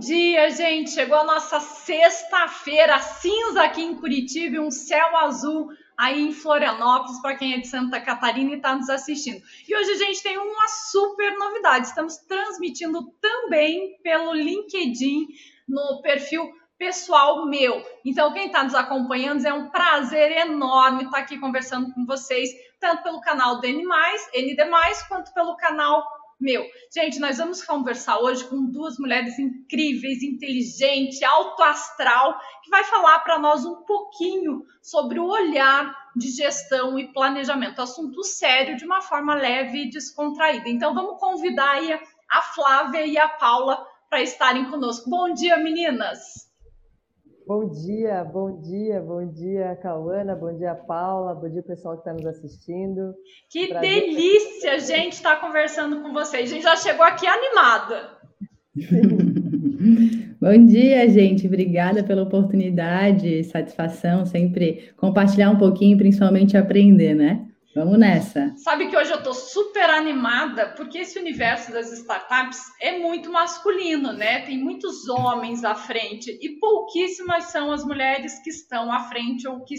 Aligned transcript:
dia, 0.00 0.50
gente! 0.50 0.90
Chegou 0.92 1.18
a 1.18 1.24
nossa 1.24 1.60
sexta-feira 1.60 2.98
cinza 2.98 3.62
aqui 3.62 3.82
em 3.82 3.94
Curitiba 3.94 4.56
e 4.56 4.58
um 4.58 4.70
céu 4.70 5.14
azul 5.18 5.68
aí 5.96 6.28
em 6.28 6.32
Florianópolis, 6.32 7.20
para 7.20 7.36
quem 7.36 7.52
é 7.52 7.58
de 7.58 7.68
Santa 7.68 8.00
Catarina 8.00 8.52
e 8.52 8.56
está 8.56 8.74
nos 8.74 8.88
assistindo. 8.88 9.42
E 9.68 9.76
hoje 9.76 9.90
a 9.90 9.96
gente 9.96 10.22
tem 10.22 10.38
uma 10.38 10.68
super 10.68 11.36
novidade: 11.36 11.88
estamos 11.88 12.16
transmitindo 12.16 13.12
também 13.20 14.00
pelo 14.02 14.32
LinkedIn 14.32 15.28
no 15.68 16.00
perfil 16.00 16.50
pessoal 16.78 17.44
meu. 17.44 17.84
Então, 18.02 18.32
quem 18.32 18.46
está 18.46 18.64
nos 18.64 18.74
acompanhando, 18.74 19.44
é 19.44 19.52
um 19.52 19.68
prazer 19.68 20.32
enorme 20.32 21.04
estar 21.04 21.18
aqui 21.18 21.38
conversando 21.38 21.92
com 21.92 22.06
vocês, 22.06 22.48
tanto 22.80 23.02
pelo 23.02 23.20
canal 23.20 23.60
do 23.60 23.66
N, 23.66 23.84
ND, 23.84 24.64
quanto 25.06 25.34
pelo 25.34 25.56
canal 25.58 26.02
meu, 26.40 26.66
gente, 26.92 27.18
nós 27.20 27.36
vamos 27.38 27.62
conversar 27.62 28.18
hoje 28.18 28.44
com 28.48 28.64
duas 28.64 28.98
mulheres 28.98 29.38
incríveis, 29.38 30.22
inteligentes, 30.22 31.22
alto 31.22 31.62
astral, 31.62 32.38
que 32.62 32.70
vai 32.70 32.82
falar 32.84 33.18
para 33.20 33.38
nós 33.38 33.64
um 33.66 33.82
pouquinho 33.84 34.64
sobre 34.82 35.20
o 35.20 35.26
olhar 35.26 35.94
de 36.16 36.28
gestão 36.28 36.98
e 36.98 37.12
planejamento, 37.12 37.82
assunto 37.82 38.24
sério 38.24 38.76
de 38.76 38.84
uma 38.84 39.02
forma 39.02 39.34
leve 39.34 39.84
e 39.84 39.90
descontraída. 39.90 40.68
Então 40.68 40.94
vamos 40.94 41.20
convidar 41.20 41.72
aí 41.72 41.92
a 42.30 42.42
Flávia 42.42 43.04
e 43.04 43.18
a 43.18 43.28
Paula 43.28 43.86
para 44.08 44.22
estarem 44.22 44.70
conosco. 44.70 45.08
Bom 45.08 45.32
dia, 45.34 45.56
meninas. 45.58 46.49
Bom 47.50 47.68
dia, 47.68 48.22
bom 48.22 48.60
dia, 48.62 49.00
bom 49.00 49.26
dia, 49.26 49.76
Cauana, 49.82 50.36
bom 50.36 50.56
dia, 50.56 50.72
Paula, 50.72 51.34
bom 51.34 51.48
dia, 51.48 51.64
pessoal 51.64 51.94
que 51.94 52.02
está 52.02 52.12
nos 52.12 52.24
assistindo. 52.24 53.12
Que 53.50 53.66
Prazer. 53.66 54.02
delícia, 54.02 54.78
gente, 54.78 55.14
estar 55.14 55.34
tá 55.34 55.40
conversando 55.44 56.00
com 56.00 56.12
vocês. 56.12 56.48
A 56.48 56.54
gente 56.54 56.62
já 56.62 56.76
chegou 56.76 57.04
aqui 57.04 57.26
animada. 57.26 58.08
bom 60.40 60.64
dia, 60.64 61.08
gente. 61.08 61.48
Obrigada 61.48 62.04
pela 62.04 62.22
oportunidade, 62.22 63.42
satisfação, 63.42 64.24
sempre 64.24 64.92
compartilhar 64.96 65.50
um 65.50 65.58
pouquinho, 65.58 65.98
principalmente 65.98 66.56
aprender, 66.56 67.16
né? 67.16 67.49
Vamos 67.72 68.00
nessa. 68.00 68.52
Sabe 68.56 68.88
que 68.88 68.96
hoje 68.96 69.12
eu 69.12 69.18
estou 69.18 69.32
super 69.32 69.88
animada 69.90 70.74
porque 70.76 70.98
esse 70.98 71.16
universo 71.18 71.70
das 71.70 71.92
startups 71.92 72.60
é 72.80 72.98
muito 72.98 73.30
masculino, 73.30 74.12
né? 74.12 74.40
Tem 74.44 74.58
muitos 74.58 75.08
homens 75.08 75.62
à 75.62 75.76
frente 75.76 76.36
e 76.42 76.58
pouquíssimas 76.58 77.44
são 77.44 77.70
as 77.70 77.84
mulheres 77.84 78.40
que 78.42 78.50
estão 78.50 78.92
à 78.92 79.04
frente 79.04 79.46
ou 79.46 79.64
que 79.64 79.76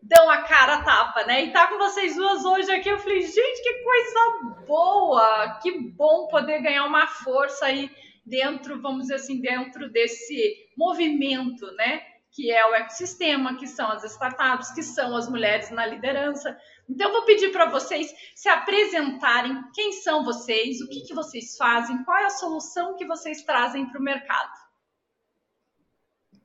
dão 0.00 0.30
a 0.30 0.42
cara 0.42 0.74
a 0.74 0.84
tapa, 0.84 1.24
né? 1.24 1.44
E 1.44 1.52
tá 1.52 1.66
com 1.66 1.78
vocês 1.78 2.14
duas 2.14 2.44
hoje 2.44 2.70
aqui, 2.70 2.88
eu 2.88 2.98
falei, 2.98 3.22
gente, 3.22 3.62
que 3.62 3.82
coisa 3.82 4.64
boa! 4.64 5.58
Que 5.60 5.80
bom 5.90 6.28
poder 6.28 6.62
ganhar 6.62 6.84
uma 6.84 7.08
força 7.08 7.66
aí 7.66 7.90
dentro, 8.24 8.80
vamos 8.80 9.02
dizer 9.02 9.16
assim, 9.16 9.40
dentro 9.40 9.90
desse 9.90 10.54
movimento, 10.76 11.66
né? 11.72 12.02
Que 12.30 12.50
é 12.52 12.64
o 12.66 12.74
ecossistema, 12.74 13.58
que 13.58 13.66
são 13.66 13.90
as 13.90 14.04
startups, 14.04 14.72
que 14.72 14.82
são 14.82 15.16
as 15.16 15.28
mulheres 15.28 15.70
na 15.70 15.84
liderança. 15.84 16.56
Então, 16.88 17.08
eu 17.08 17.12
vou 17.12 17.24
pedir 17.24 17.52
para 17.52 17.70
vocês 17.70 18.12
se 18.34 18.48
apresentarem 18.48 19.62
quem 19.74 19.92
são 19.92 20.24
vocês, 20.24 20.80
o 20.80 20.88
que, 20.88 21.00
que 21.02 21.14
vocês 21.14 21.56
fazem, 21.56 22.02
qual 22.04 22.18
é 22.18 22.26
a 22.26 22.30
solução 22.30 22.96
que 22.96 23.06
vocês 23.06 23.42
trazem 23.42 23.88
para 23.88 24.00
o 24.00 24.04
mercado. 24.04 24.50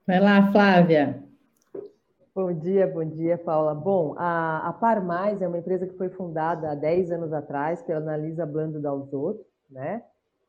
Vai 0.06 0.20
lá, 0.20 0.52
Flávia. 0.52 1.24
Bom 2.34 2.54
dia, 2.54 2.86
bom 2.86 3.04
dia, 3.04 3.36
Paula. 3.36 3.74
Bom, 3.74 4.14
a, 4.16 4.70
a 4.70 4.72
Par 4.72 5.04
Mais 5.04 5.42
é 5.42 5.48
uma 5.48 5.58
empresa 5.58 5.88
que 5.88 5.98
foi 5.98 6.08
fundada 6.08 6.72
há 6.72 6.76
10 6.76 7.12
anos 7.12 7.34
atrás 7.34 7.82
pela 7.82 8.00
Analisa 8.00 8.46
Blando 8.46 8.80
Dalzotto, 8.80 9.44
né? 9.70 10.04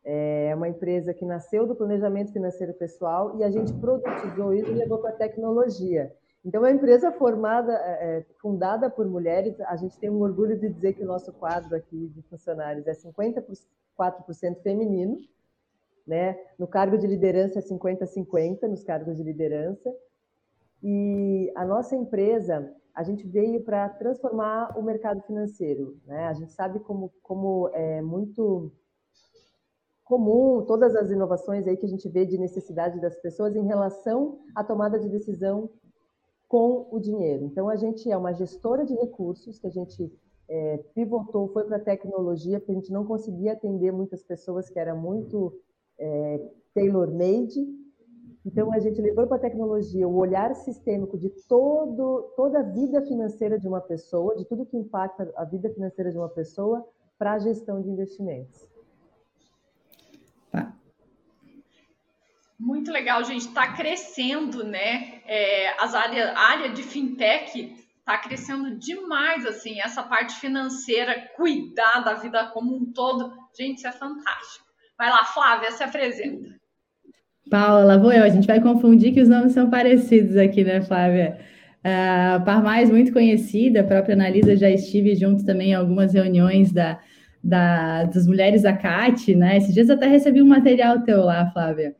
É 0.05 0.53
uma 0.55 0.69
empresa 0.69 1.13
que 1.13 1.25
nasceu 1.25 1.67
do 1.67 1.75
planejamento 1.75 2.33
financeiro 2.33 2.75
pessoal 2.75 3.39
e 3.39 3.43
a 3.43 3.51
gente 3.51 3.73
produtizou 3.73 4.53
isso 4.55 4.71
e 4.71 4.75
levou 4.75 4.99
para 4.99 5.11
a 5.11 5.17
tecnologia. 5.17 6.13
Então, 6.45 6.63
uma 6.63 6.71
empresa 6.71 7.11
formada, 7.13 7.73
é, 7.73 8.19
é 8.19 8.27
fundada 8.41 8.89
por 8.89 9.07
mulheres, 9.07 9.61
a 9.63 9.77
gente 9.77 9.99
tem 9.99 10.09
um 10.09 10.21
orgulho 10.21 10.59
de 10.59 10.69
dizer 10.69 10.95
que 10.95 11.03
o 11.03 11.07
nosso 11.07 11.33
quadro 11.33 11.75
aqui 11.75 12.09
de 12.09 12.23
funcionários 12.23 12.87
é 12.87 12.93
54% 12.93 14.63
feminino, 14.63 15.19
né? 16.07 16.39
No 16.59 16.67
cargo 16.67 16.97
de 16.97 17.07
liderança 17.07 17.59
é 17.59 17.63
50-50 17.63 18.63
nos 18.63 18.83
cargos 18.83 19.17
de 19.17 19.23
liderança. 19.23 19.95
E 20.83 21.53
a 21.57 21.65
nossa 21.67 21.97
empresa, 21.97 22.73
a 22.95 23.03
gente 23.03 23.27
veio 23.27 23.63
para 23.63 23.89
transformar 23.91 24.79
o 24.79 24.83
mercado 24.83 25.21
financeiro, 25.23 25.99
né? 26.07 26.29
A 26.29 26.33
gente 26.33 26.53
sabe 26.53 26.81
como, 26.81 27.13
como 27.23 27.69
é 27.75 28.01
muito 28.01 28.73
comum 30.05 30.65
todas 30.67 30.97
as 30.97 31.11
inovações 31.11 31.67
aí 31.67 31.77
que 31.77 31.85
a 31.85 31.89
gente 31.89 32.09
vê 32.09 32.25
de 32.25 32.39
necessidade 32.39 32.99
das 32.99 33.17
pessoas 33.17 33.55
em 33.55 33.67
relação 33.67 34.39
à 34.55 34.65
tomada 34.65 34.99
de 34.99 35.09
decisão 35.09 35.69
com 36.49 36.89
o 36.91 36.99
dinheiro. 36.99 37.45
Então, 37.45 37.69
a 37.69 37.77
gente 37.77 38.11
é 38.11 38.17
uma 38.17 38.33
gestora 38.33 38.85
de 38.85 38.95
recursos, 38.95 39.59
que 39.59 39.67
a 39.67 39.71
gente 39.71 40.11
é, 40.49 40.79
pivotou, 40.95 41.49
foi 41.49 41.65
para 41.65 41.77
a 41.77 41.81
tecnologia, 41.81 42.59
porque 42.59 42.73
a 42.73 42.75
gente 42.75 42.93
não 42.93 43.05
conseguia 43.05 43.53
atender 43.53 43.93
muitas 43.93 44.23
pessoas 44.23 44.71
que 44.71 44.79
era 44.79 44.95
muito 44.95 45.53
é, 45.99 46.41
tailor-made. 46.75 47.67
Então, 48.47 48.73
a 48.73 48.79
gente 48.79 49.01
levou 49.03 49.27
para 49.27 49.37
a 49.37 49.41
tecnologia 49.41 50.09
o 50.09 50.17
olhar 50.17 50.55
sistêmico 50.57 51.19
de 51.19 51.29
todo, 51.47 52.33
toda 52.35 52.61
a 52.61 52.63
vida 52.63 53.03
financeira 53.03 53.59
de 53.59 53.69
uma 53.69 53.83
pessoa, 53.83 54.35
de 54.35 54.47
tudo 54.47 54.65
que 54.65 54.77
impacta 54.79 55.31
a 55.37 55.45
vida 55.45 55.69
financeira 55.69 56.11
de 56.11 56.17
uma 56.17 56.31
pessoa, 56.31 56.83
para 57.19 57.35
a 57.35 57.39
gestão 57.39 57.83
de 57.83 57.91
investimentos. 57.91 58.67
Muito 62.59 62.91
legal, 62.91 63.23
gente. 63.23 63.47
Está 63.47 63.73
crescendo, 63.73 64.65
né? 64.65 65.21
É, 65.27 65.81
as 65.83 65.95
áreas, 65.95 66.31
a 66.31 66.41
área 66.41 66.69
de 66.71 66.83
fintech 66.83 67.73
está 67.99 68.19
crescendo 68.19 68.77
demais, 68.79 69.45
assim, 69.47 69.81
essa 69.81 70.03
parte 70.03 70.35
financeira, 70.41 71.29
cuidar 71.37 72.01
da 72.01 72.15
vida 72.15 72.47
como 72.47 72.75
um 72.75 72.93
todo. 72.93 73.33
Gente, 73.57 73.79
isso 73.79 73.87
é 73.87 73.93
fantástico. 73.93 74.67
Vai 74.97 75.11
lá, 75.11 75.25
Flávia, 75.25 75.71
se 75.71 75.85
apresenta. 75.85 76.49
Paula, 77.49 77.85
lá 77.85 77.97
vou 77.97 78.13
eu. 78.13 78.25
A 78.25 78.29
gente 78.29 78.47
vai 78.47 78.61
confundir 78.61 79.13
que 79.13 79.21
os 79.21 79.29
nomes 79.29 79.53
são 79.53 79.71
parecidos 79.71 80.37
aqui, 80.37 80.65
né, 80.65 80.81
Flávia? 80.83 81.39
Uh, 81.79 82.45
Par 82.45 82.63
Mais, 82.63 82.91
muito 82.91 83.13
conhecida, 83.13 83.81
a 83.81 83.85
própria 83.85 84.15
Analisa 84.15 84.57
já 84.57 84.69
estive 84.69 85.15
junto 85.15 85.45
também 85.45 85.71
em 85.71 85.75
algumas 85.75 86.13
reuniões 86.13 86.73
da, 86.73 86.99
da, 87.43 88.05
das 88.05 88.27
mulheres 88.27 88.63
da 88.63 88.77
CAT, 88.77 89.35
né? 89.35 89.59
Esses 89.59 89.73
dias 89.73 89.89
até 89.89 90.07
recebi 90.07 90.43
um 90.43 90.49
material 90.49 91.03
teu 91.03 91.25
lá, 91.25 91.51
Flávia. 91.53 91.95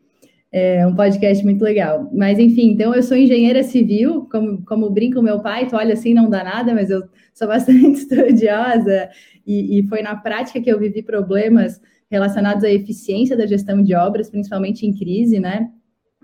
É 0.51 0.87
um 0.87 0.95
podcast 0.95 1.45
muito 1.45 1.63
legal. 1.63 2.11
Mas, 2.13 2.39
enfim, 2.39 2.71
então 2.71 2.95
eu 2.95 3.03
sou 3.03 3.17
engenheira 3.17 3.63
civil, 3.63 4.27
como, 4.31 4.65
como 4.65 4.91
brinca 4.91 5.21
o 5.21 5.23
meu 5.23 5.41
pai, 5.41 5.67
tu 5.69 5.77
olha 5.77 5.93
assim, 5.93 6.15
não 6.15 6.31
dá 6.31 6.43
nada, 6.43 6.75
mas 6.75 6.89
eu 6.89 7.03
sou 7.35 7.47
bastante 7.47 7.85
estudiosa 7.93 9.11
e, 9.47 9.79
e 9.79 9.83
foi 9.89 10.01
na 10.01 10.17
prática 10.17 10.61
que 10.61 10.71
eu 10.71 10.79
vivi 10.79 11.03
problemas 11.03 11.81
relacionados 12.11 12.65
à 12.65 12.71
eficiência 12.71 13.37
da 13.37 13.47
gestão 13.47 13.83
de 13.83 13.95
obras, 13.95 14.31
principalmente 14.31 14.87
em 14.87 14.95
crise, 14.95 15.39
né? 15.39 15.69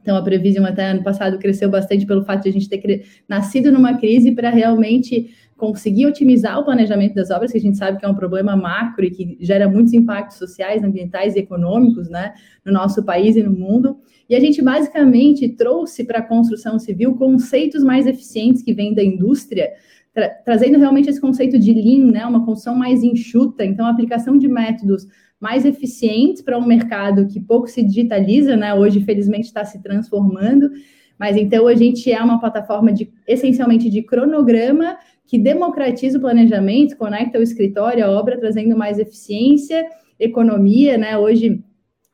Então, 0.00 0.16
a 0.16 0.22
Previsium 0.22 0.66
até 0.66 0.90
ano 0.90 1.02
passado 1.02 1.38
cresceu 1.38 1.70
bastante 1.70 2.04
pelo 2.04 2.24
fato 2.24 2.42
de 2.42 2.50
a 2.50 2.52
gente 2.52 2.68
ter 2.68 3.06
nascido 3.26 3.72
numa 3.72 3.96
crise 3.98 4.32
para 4.32 4.50
realmente 4.50 5.30
conseguir 5.56 6.04
otimizar 6.04 6.58
o 6.58 6.64
planejamento 6.64 7.14
das 7.14 7.30
obras, 7.30 7.52
que 7.52 7.58
a 7.58 7.60
gente 7.60 7.78
sabe 7.78 7.98
que 7.98 8.04
é 8.04 8.08
um 8.08 8.14
problema 8.14 8.54
macro 8.54 9.04
e 9.04 9.10
que 9.10 9.38
gera 9.40 9.66
muitos 9.66 9.94
impactos 9.94 10.36
sociais, 10.36 10.84
ambientais 10.84 11.36
e 11.36 11.38
econômicos, 11.38 12.10
né, 12.10 12.34
no 12.64 12.72
nosso 12.72 13.02
país 13.02 13.34
e 13.34 13.42
no 13.42 13.52
mundo. 13.52 13.96
E 14.28 14.34
a 14.34 14.40
gente 14.40 14.62
basicamente 14.62 15.48
trouxe 15.50 16.04
para 16.04 16.20
a 16.20 16.22
construção 16.22 16.78
civil 16.78 17.14
conceitos 17.14 17.82
mais 17.82 18.06
eficientes 18.06 18.62
que 18.62 18.72
vêm 18.72 18.94
da 18.94 19.02
indústria, 19.02 19.70
tra 20.12 20.28
trazendo 20.44 20.78
realmente 20.78 21.10
esse 21.10 21.20
conceito 21.20 21.58
de 21.58 21.72
lean, 21.72 22.10
né, 22.10 22.26
uma 22.26 22.44
construção 22.44 22.74
mais 22.74 23.02
enxuta, 23.02 23.64
então 23.64 23.84
a 23.86 23.90
aplicação 23.90 24.38
de 24.38 24.48
métodos 24.48 25.06
mais 25.40 25.64
eficientes 25.64 26.40
para 26.40 26.58
um 26.58 26.64
mercado 26.64 27.26
que 27.26 27.40
pouco 27.40 27.66
se 27.66 27.82
digitaliza, 27.82 28.56
né, 28.56 28.72
hoje 28.74 29.00
felizmente 29.00 29.46
está 29.46 29.64
se 29.64 29.82
transformando, 29.82 30.70
mas 31.18 31.36
então 31.36 31.66
a 31.66 31.74
gente 31.74 32.10
é 32.10 32.22
uma 32.22 32.40
plataforma 32.40 32.92
de 32.92 33.12
essencialmente 33.26 33.90
de 33.90 34.02
cronograma 34.02 34.96
que 35.26 35.38
democratiza 35.38 36.18
o 36.18 36.20
planejamento, 36.20 36.96
conecta 36.96 37.38
o 37.38 37.42
escritório, 37.42 38.04
a 38.04 38.10
obra, 38.10 38.38
trazendo 38.38 38.76
mais 38.76 38.98
eficiência, 38.98 39.84
economia, 40.18 40.98
né? 40.98 41.16
Hoje, 41.16 41.62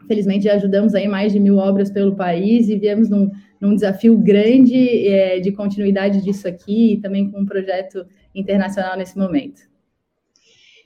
felizmente, 0.07 0.45
já 0.45 0.55
ajudamos 0.55 0.95
aí 0.95 1.09
mais 1.09 1.33
de 1.33 1.41
mil 1.41 1.57
obras 1.57 1.91
pelo 1.91 2.17
país 2.17 2.69
e 2.69 2.79
viemos 2.79 3.09
num, 3.09 3.31
num 3.61 3.75
desafio 3.75 4.17
grande 4.19 5.09
é, 5.09 5.41
de 5.41 5.53
continuidade 5.53 6.23
disso 6.23 6.49
aqui 6.49 6.95
e 6.95 7.01
também 7.01 7.31
com 7.31 7.41
um 7.41 7.47
projeto 7.47 8.07
internacional 8.35 8.97
nesse 8.97 9.19
momento. 9.19 9.63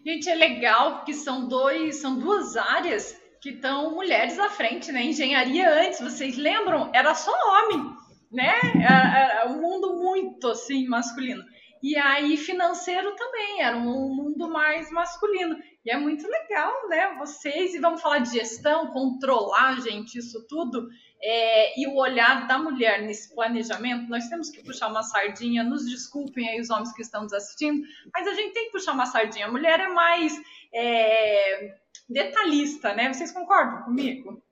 Gente, 0.05 0.29
é 0.29 0.35
legal 0.35 0.97
porque 0.97 1.15
são 1.15 1.49
dois, 1.49 1.97
são 1.97 2.19
duas 2.19 2.57
áreas 2.57 3.19
que 3.41 3.51
estão 3.51 3.95
mulheres 3.95 4.39
à 4.39 4.51
frente, 4.51 4.93
né? 4.93 5.03
Engenharia 5.05 5.83
antes, 5.83 6.01
vocês 6.01 6.37
lembram? 6.37 6.91
Era 6.95 7.15
só 7.15 7.31
homem, 7.31 7.91
né? 8.31 8.53
Era, 8.83 9.47
um 9.51 9.61
mundo 9.61 9.97
muito 9.97 10.49
assim 10.49 10.87
masculino. 10.87 11.43
E 11.83 11.97
aí, 11.97 12.37
financeiro 12.39 13.15
também, 13.17 13.63
era 13.63 13.77
um 13.77 14.15
mundo 14.15 14.49
mais 14.49 14.91
masculino. 14.91 15.57
E 15.85 15.91
é 15.91 15.99
muito 15.99 16.27
legal, 16.27 16.89
né? 16.89 17.15
Vocês, 17.19 17.75
e 17.75 17.79
vamos 17.79 18.01
falar 18.01 18.19
de 18.19 18.33
gestão, 18.33 18.93
controlar, 18.93 19.81
gente, 19.83 20.19
isso 20.19 20.47
tudo 20.49 20.89
é, 21.27 21.81
e 21.81 21.87
o 21.87 21.97
olhar 21.97 22.47
da 22.47 22.59
mulher 22.59 23.01
nesse 23.01 23.35
planejamento, 23.35 24.11
nós 24.11 24.29
temos 24.29 24.51
que 24.51 24.63
puxar 24.63 24.89
uma 24.89 25.03
sardinha, 25.03 25.65
nos 25.65 25.89
desculpem 25.89 26.47
aí 26.47 26.61
os 26.61 26.69
homens 26.69 26.93
que 26.93 27.01
estão 27.01 27.23
nos 27.23 27.33
assistindo, 27.33 27.83
mas 28.13 28.29
a 28.29 28.35
gente 28.35 28.53
tem 28.53 28.67
que 28.67 28.73
puxar 28.73 28.93
uma 28.93 29.07
sardinha. 29.07 29.47
A 29.47 29.51
mulher 29.51 29.81
é 29.81 29.89
mais 29.89 30.35
é, 30.73 31.77
detalhista, 32.09 32.95
né? 32.95 33.11
Vocês 33.11 33.33
concordam 33.33 33.85
comigo? 33.85 34.43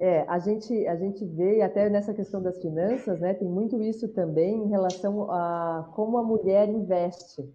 É, 0.00 0.24
a 0.28 0.40
gente, 0.40 0.88
a 0.88 0.96
gente 0.96 1.24
vê, 1.24 1.62
até 1.62 1.88
nessa 1.88 2.12
questão 2.12 2.42
das 2.42 2.60
finanças, 2.60 3.20
né, 3.20 3.34
tem 3.34 3.46
muito 3.46 3.80
isso 3.80 4.08
também 4.08 4.64
em 4.64 4.68
relação 4.68 5.30
a 5.30 5.88
como 5.94 6.18
a 6.18 6.24
mulher 6.24 6.68
investe. 6.68 7.48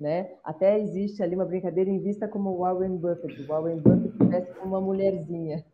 Né? 0.00 0.32
Até 0.42 0.78
existe 0.80 1.22
ali 1.22 1.34
uma 1.34 1.44
brincadeira 1.44 1.88
em 1.88 2.00
vista 2.00 2.26
como 2.26 2.58
Warren 2.58 2.96
Buffett. 2.96 3.46
Warren 3.46 3.80
Buffett 3.80 4.52
como 4.58 4.76
uma 4.76 4.80
mulherzinha. 4.80 5.64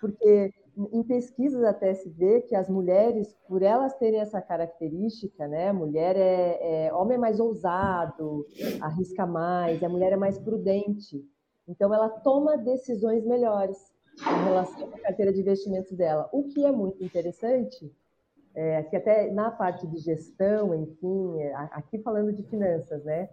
Porque 0.00 0.52
em 0.92 1.02
pesquisas 1.04 1.62
até 1.62 1.94
se 1.94 2.08
vê 2.10 2.40
que 2.42 2.54
as 2.54 2.68
mulheres, 2.68 3.36
por 3.46 3.62
elas 3.62 3.94
terem 3.96 4.20
essa 4.20 4.40
característica, 4.40 5.46
né, 5.46 5.72
mulher 5.72 6.16
é, 6.16 6.86
é 6.86 6.94
homem 6.94 7.16
é 7.16 7.20
mais 7.20 7.38
ousado, 7.38 8.44
arrisca 8.80 9.24
mais, 9.26 9.82
a 9.82 9.88
mulher 9.88 10.12
é 10.12 10.16
mais 10.16 10.38
prudente. 10.38 11.24
Então 11.68 11.94
ela 11.94 12.08
toma 12.08 12.58
decisões 12.58 13.24
melhores 13.24 13.76
em 14.20 14.44
relação 14.44 14.88
à 14.94 14.98
carteira 14.98 15.32
de 15.32 15.40
investimentos 15.40 15.92
dela. 15.92 16.28
O 16.32 16.44
que 16.44 16.64
é 16.64 16.72
muito 16.72 17.02
interessante 17.04 17.92
é 18.54 18.82
que 18.84 18.96
até 18.96 19.30
na 19.30 19.50
parte 19.50 19.86
de 19.86 19.98
gestão, 19.98 20.74
enfim, 20.74 21.40
é, 21.40 21.54
aqui 21.72 21.98
falando 21.98 22.32
de 22.32 22.42
finanças, 22.44 23.04
né? 23.04 23.28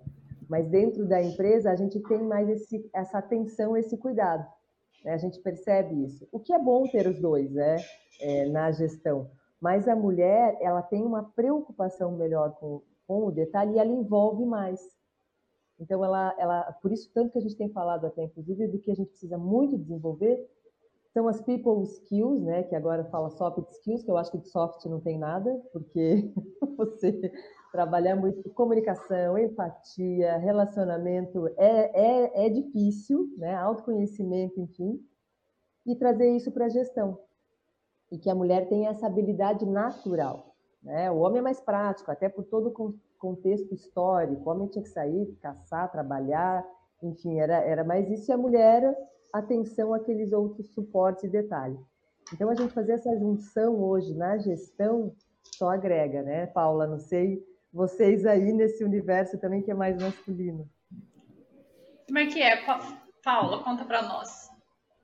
Mas 0.50 0.68
dentro 0.68 1.08
da 1.08 1.22
empresa 1.22 1.72
a 1.72 1.76
gente 1.76 2.00
tem 2.02 2.22
mais 2.24 2.50
esse, 2.50 2.90
essa 2.94 3.20
atenção, 3.20 3.78
esse 3.78 3.98
cuidado. 3.98 4.46
Né? 5.06 5.14
A 5.14 5.18
gente 5.18 5.40
percebe 5.40 6.04
isso. 6.04 6.28
O 6.32 6.40
que 6.40 6.52
é 6.52 6.60
bom 6.60 6.88
ter 6.88 7.08
os 7.08 7.20
dois, 7.20 7.52
né? 7.52 7.78
É, 8.20 8.46
na 8.48 8.72
gestão. 8.72 9.30
Mas 9.62 9.88
a 9.88 9.96
mulher, 9.96 10.58
ela 10.60 10.82
tem 10.82 11.04
uma 11.04 11.24
preocupação 11.24 12.12
melhor 12.18 12.56
com, 12.56 12.82
com 13.08 13.26
o 13.26 13.32
detalhe 13.32 13.76
e 13.76 13.80
ela 13.80 13.92
envolve 13.92 14.44
mais. 14.44 14.80
Então, 15.80 16.04
ela, 16.04 16.36
ela, 16.38 16.64
por 16.82 16.92
isso, 16.92 17.12
tanto 17.14 17.32
que 17.32 17.40
a 17.40 17.42
gente 17.42 17.56
tem 17.56 17.70
falado 17.70 18.06
até, 18.06 18.24
inclusive, 18.24 18.68
do 18.68 18.80
que 18.80 18.92
a 18.92 18.96
gente 18.96 19.10
precisa 19.10 19.38
muito 19.38 19.78
desenvolver, 19.78 20.48
são 21.14 21.28
as 21.28 21.42
people 21.42 21.84
skills, 21.84 22.42
né, 22.42 22.64
que 22.64 22.76
agora 22.76 23.04
fala 23.06 23.30
soft 23.30 23.70
skills, 23.72 24.04
que 24.04 24.12
eu 24.12 24.18
acho 24.18 24.32
que 24.32 24.38
de 24.38 24.48
soft 24.48 24.86
não 24.86 25.00
tem 25.00 25.18
nada, 25.18 25.62
porque 25.74 26.32
você 26.78 27.32
trabalhar 27.72 28.16
muito 28.16 28.50
comunicação, 28.52 29.38
empatia, 29.38 30.38
relacionamento 30.38 31.48
é, 31.58 31.92
é, 31.94 32.46
é 32.46 32.50
difícil, 32.50 33.30
né, 33.38 33.56
autoconhecimento, 33.56 34.60
enfim, 34.60 35.00
e 35.86 35.96
trazer 35.96 36.30
isso 36.36 36.52
para 36.52 36.66
a 36.66 36.70
gestão. 36.70 37.18
E 38.10 38.18
que 38.18 38.30
a 38.30 38.36
mulher 38.36 38.68
tem 38.68 38.88
essa 38.88 39.08
habilidade 39.08 39.66
natural. 39.66 40.56
Né? 40.84 41.10
O 41.12 41.18
homem 41.20 41.40
é 41.40 41.42
mais 41.42 41.62
prático, 41.62 42.12
até 42.12 42.28
por 42.28 42.44
todo 42.44 42.68
o 42.70 43.00
contexto 43.18 43.74
histórico. 43.74 44.42
O 44.44 44.52
homem 44.52 44.68
tinha 44.68 44.84
que 44.84 44.90
sair, 44.90 45.34
caçar, 45.42 45.92
trabalhar, 45.92 46.66
enfim, 47.02 47.40
era, 47.40 47.56
era 47.56 47.84
mais 47.84 48.10
isso. 48.10 48.30
E 48.30 48.34
a 48.34 48.38
mulher 48.38 48.84
atenção 49.34 49.94
àqueles 49.94 50.32
outros 50.32 50.74
suportes 50.74 51.24
e 51.24 51.30
detalhes. 51.30 51.80
Então, 52.34 52.50
a 52.50 52.56
gente 52.56 52.74
fazer 52.74 52.94
essa 52.94 53.18
junção 53.18 53.82
hoje 53.84 54.14
na 54.14 54.38
gestão 54.38 55.14
só 55.56 55.70
agrega, 55.70 56.22
né, 56.22 56.48
Paula? 56.48 56.88
Não 56.88 57.00
sei, 57.00 57.44
vocês 57.74 58.26
aí 58.26 58.52
nesse 58.54 58.84
universo 58.84 59.38
também 59.38 59.62
que 59.62 59.72
é 59.72 59.74
mais 59.74 60.02
masculino. 60.02 60.70
Como 62.08 62.20
é 62.20 62.26
que 62.26 62.42
é, 62.42 62.58
Paula? 63.24 63.64
Conta 63.64 63.86
para 63.86 64.02
nós. 64.04 64.50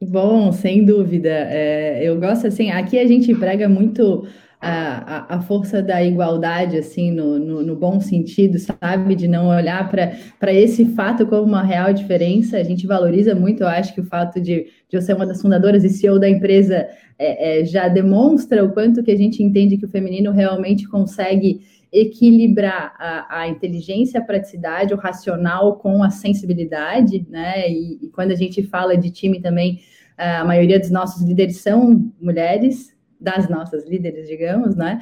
Bom, 0.02 0.52
sem 0.52 0.86
dúvida. 0.86 1.30
É, 1.30 2.04
eu 2.04 2.20
gosto 2.20 2.48
assim, 2.48 2.70
aqui 2.70 3.00
a 3.00 3.08
gente 3.08 3.34
prega 3.34 3.68
muito 3.68 4.28
a, 4.60 5.36
a, 5.36 5.42
força 5.42 5.84
da 5.84 6.04
igualdade, 6.04 6.78
assim, 6.78 7.12
no, 7.12 7.38
no, 7.38 7.64
no 7.64 7.76
bom 7.76 8.00
sentido, 8.00 8.58
sabe? 8.58 9.16
De 9.16 9.28
não 9.28 9.50
olhar 9.50 9.90
para 9.90 10.54
esse 10.54 10.86
fato 10.94 11.28
como 11.28 11.44
uma 11.44 11.64
real 11.64 11.94
diferença. 11.94 12.58
A 12.58 12.64
gente 12.64 12.88
valoriza 12.88 13.36
muito, 13.36 13.62
eu 13.62 13.68
acho 13.68 13.94
que 13.94 14.02
o 14.02 14.06
fato 14.06 14.42
de, 14.42 14.68
de 14.90 14.98
eu 14.98 15.02
ser 15.02 15.16
uma 15.16 15.28
das 15.28 15.42
fundadoras 15.42 15.84
e 15.84 15.90
CEO 15.90 16.20
da 16.20 16.28
empresa 16.28 16.88
é, 17.20 17.62
é, 17.62 17.66
já 17.66 17.88
demonstra 17.88 18.64
o 18.66 18.72
quanto 18.72 19.04
que 19.04 19.12
a 19.12 19.18
gente 19.18 19.44
entende 19.44 19.78
que 19.78 19.86
o 19.86 19.90
feminino 19.90 20.32
realmente 20.32 20.88
consegue 20.88 21.62
equilibrar 21.94 22.96
a, 22.98 23.42
a 23.42 23.48
inteligência, 23.48 24.20
a 24.20 24.24
praticidade, 24.24 24.94
o 24.94 24.98
racional 24.98 25.78
com 25.78 26.04
a 26.04 26.10
sensibilidade, 26.10 27.26
né? 27.30 27.72
E, 27.72 28.06
e 28.06 28.10
quando 28.10 28.32
a 28.32 28.36
gente 28.36 28.64
fala 28.64 28.98
de 28.98 29.12
time 29.12 29.40
também, 29.40 29.80
a 30.18 30.44
maioria 30.44 30.80
dos 30.80 30.90
nossos 30.90 31.22
líderes 31.22 31.58
são 31.58 32.12
mulheres, 32.20 32.97
das 33.20 33.50
nossas 33.50 33.88
líderes, 33.88 34.28
digamos, 34.28 34.76
né? 34.76 35.00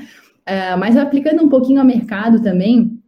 Uh, 0.47 0.77
mas 0.77 0.95
aplicando 0.95 1.44
um 1.44 1.50
pouquinho 1.50 1.79
ao 1.79 1.85
mercado 1.85 2.41
também, 2.41 3.00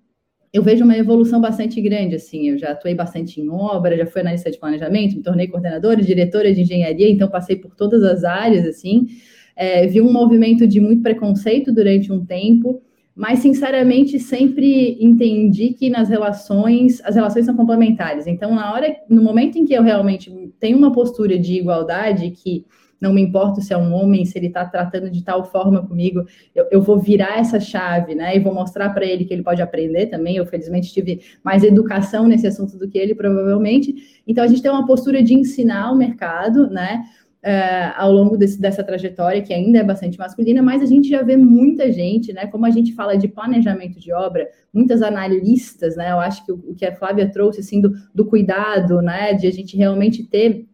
eu 0.51 0.63
vejo 0.63 0.83
uma 0.83 0.97
evolução 0.97 1.39
bastante 1.39 1.79
grande, 1.81 2.15
assim, 2.15 2.49
eu 2.49 2.57
já 2.57 2.71
atuei 2.71 2.95
bastante 2.95 3.39
em 3.39 3.49
obra, 3.49 3.97
já 3.97 4.05
fui 4.05 4.21
analista 4.21 4.49
de 4.49 4.57
planejamento, 4.57 5.15
me 5.15 5.21
tornei 5.21 5.47
coordenadora, 5.47 6.01
diretora 6.01 6.53
de 6.53 6.61
engenharia, 6.61 7.09
então 7.09 7.29
passei 7.29 7.57
por 7.57 7.75
todas 7.75 8.03
as 8.03 8.23
áreas, 8.23 8.65
assim, 8.65 9.07
é, 9.55 9.85
vi 9.85 10.01
um 10.01 10.11
movimento 10.11 10.65
de 10.65 10.79
muito 10.79 11.03
preconceito 11.03 11.71
durante 11.71 12.11
um 12.11 12.25
tempo, 12.25 12.81
mas 13.15 13.39
sinceramente 13.39 14.19
sempre 14.19 14.97
entendi 14.99 15.73
que 15.73 15.89
nas 15.89 16.07
relações, 16.07 17.01
as 17.03 17.15
relações 17.15 17.45
são 17.45 17.55
complementares, 17.55 18.25
então 18.25 18.55
na 18.55 18.71
hora, 18.71 18.95
no 19.09 19.21
momento 19.21 19.57
em 19.57 19.65
que 19.65 19.73
eu 19.73 19.83
realmente 19.83 20.31
tenho 20.59 20.77
uma 20.77 20.91
postura 20.91 21.37
de 21.37 21.55
igualdade, 21.55 22.31
que 22.31 22.65
não 22.99 23.13
me 23.13 23.21
importo 23.21 23.61
se 23.61 23.73
é 23.73 23.77
um 23.77 23.93
homem, 23.93 24.25
se 24.25 24.37
ele 24.37 24.47
está 24.47 24.65
tratando 24.65 25.09
de 25.09 25.23
tal 25.23 25.45
forma 25.45 25.85
comigo, 25.85 26.25
eu, 26.53 26.67
eu, 26.71 26.81
vou 26.81 26.99
virar 26.99 27.39
essa 27.39 27.59
chave, 27.59 28.15
né? 28.15 28.35
E 28.35 28.39
vou 28.39 28.53
mostrar 28.53 28.89
para 28.89 29.05
ele 29.05 29.25
que 29.25 29.33
ele 29.33 29.43
pode 29.43 29.61
aprender 29.61 30.07
também. 30.07 30.35
Eu, 30.35 30.45
felizmente, 30.45 30.91
tive 30.91 31.21
mais 31.43 31.63
educação 31.63 32.27
nesse 32.27 32.47
assunto 32.47 32.77
do 32.77 32.87
que 32.87 32.97
ele, 32.97 33.13
provavelmente. 33.13 34.21
Então, 34.25 34.43
a 34.43 34.47
gente 34.47 34.61
tem 34.61 34.71
uma 34.71 34.85
postura 34.85 35.21
de 35.21 35.33
ensinar 35.33 35.91
o 35.91 35.95
mercado, 35.95 36.69
né? 36.69 37.03
Uh, 37.37 37.93
ao 37.95 38.11
longo 38.11 38.35
desse, 38.35 38.59
dessa 38.59 38.83
trajetória, 38.83 39.41
que 39.41 39.53
ainda 39.53 39.77
é 39.77 39.83
bastante 39.83 40.17
masculina, 40.17 40.61
mas 40.61 40.81
a 40.81 40.85
gente 40.85 41.07
já 41.07 41.21
vê 41.21 41.37
muita 41.37 41.89
gente, 41.91 42.33
né? 42.33 42.47
Como 42.47 42.65
a 42.65 42.71
gente 42.71 42.93
fala 42.93 43.15
de 43.15 43.27
planejamento 43.27 43.99
de 43.99 44.11
obra, 44.11 44.49
muitas 44.73 45.03
analistas, 45.03 45.95
né? 45.95 46.11
Eu 46.11 46.19
acho 46.19 46.43
que 46.45 46.51
o, 46.51 46.55
o 46.55 46.75
que 46.75 46.85
a 46.85 46.95
Flávia 46.95 47.31
trouxe, 47.31 47.59
assim, 47.59 47.79
do, 47.79 47.93
do 48.13 48.25
cuidado, 48.25 49.01
né? 49.03 49.33
De 49.33 49.47
a 49.47 49.51
gente 49.51 49.77
realmente 49.77 50.23
ter 50.23 50.67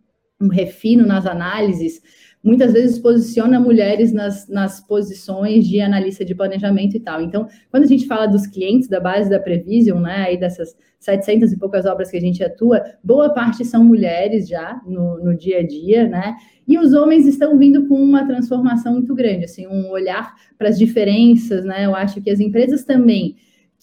um 0.43 0.49
refino 0.49 1.05
nas 1.05 1.25
análises, 1.25 2.01
muitas 2.43 2.73
vezes 2.73 2.99
posiciona 2.99 3.59
mulheres 3.59 4.11
nas, 4.11 4.47
nas 4.49 4.85
posições 4.85 5.65
de 5.65 5.79
analista 5.79 6.25
de 6.25 6.35
planejamento 6.35 6.97
e 6.97 6.99
tal. 6.99 7.21
Então, 7.21 7.47
quando 7.71 7.83
a 7.83 7.87
gente 7.87 8.05
fala 8.05 8.27
dos 8.27 8.45
clientes 8.45 8.89
da 8.89 8.99
base 8.99 9.29
da 9.29 9.39
Prevision, 9.39 10.01
né, 10.01 10.25
aí 10.27 10.37
dessas 10.37 10.75
700 10.99 11.53
e 11.53 11.57
poucas 11.57 11.85
obras 11.85 12.11
que 12.11 12.17
a 12.17 12.21
gente 12.21 12.43
atua, 12.43 12.83
boa 13.03 13.33
parte 13.33 13.63
são 13.63 13.83
mulheres 13.83 14.47
já 14.47 14.81
no, 14.85 15.23
no 15.23 15.35
dia 15.35 15.59
a 15.59 15.63
dia, 15.65 16.07
né, 16.07 16.35
e 16.67 16.77
os 16.77 16.93
homens 16.93 17.25
estão 17.25 17.57
vindo 17.57 17.87
com 17.87 17.95
uma 17.95 18.25
transformação 18.27 18.93
muito 18.93 19.15
grande, 19.15 19.45
assim, 19.45 19.65
um 19.67 19.89
olhar 19.89 20.33
para 20.57 20.69
as 20.69 20.77
diferenças, 20.77 21.63
né, 21.63 21.85
eu 21.85 21.95
acho 21.95 22.21
que 22.21 22.29
as 22.29 22.39
empresas 22.39 22.83
também 22.83 23.35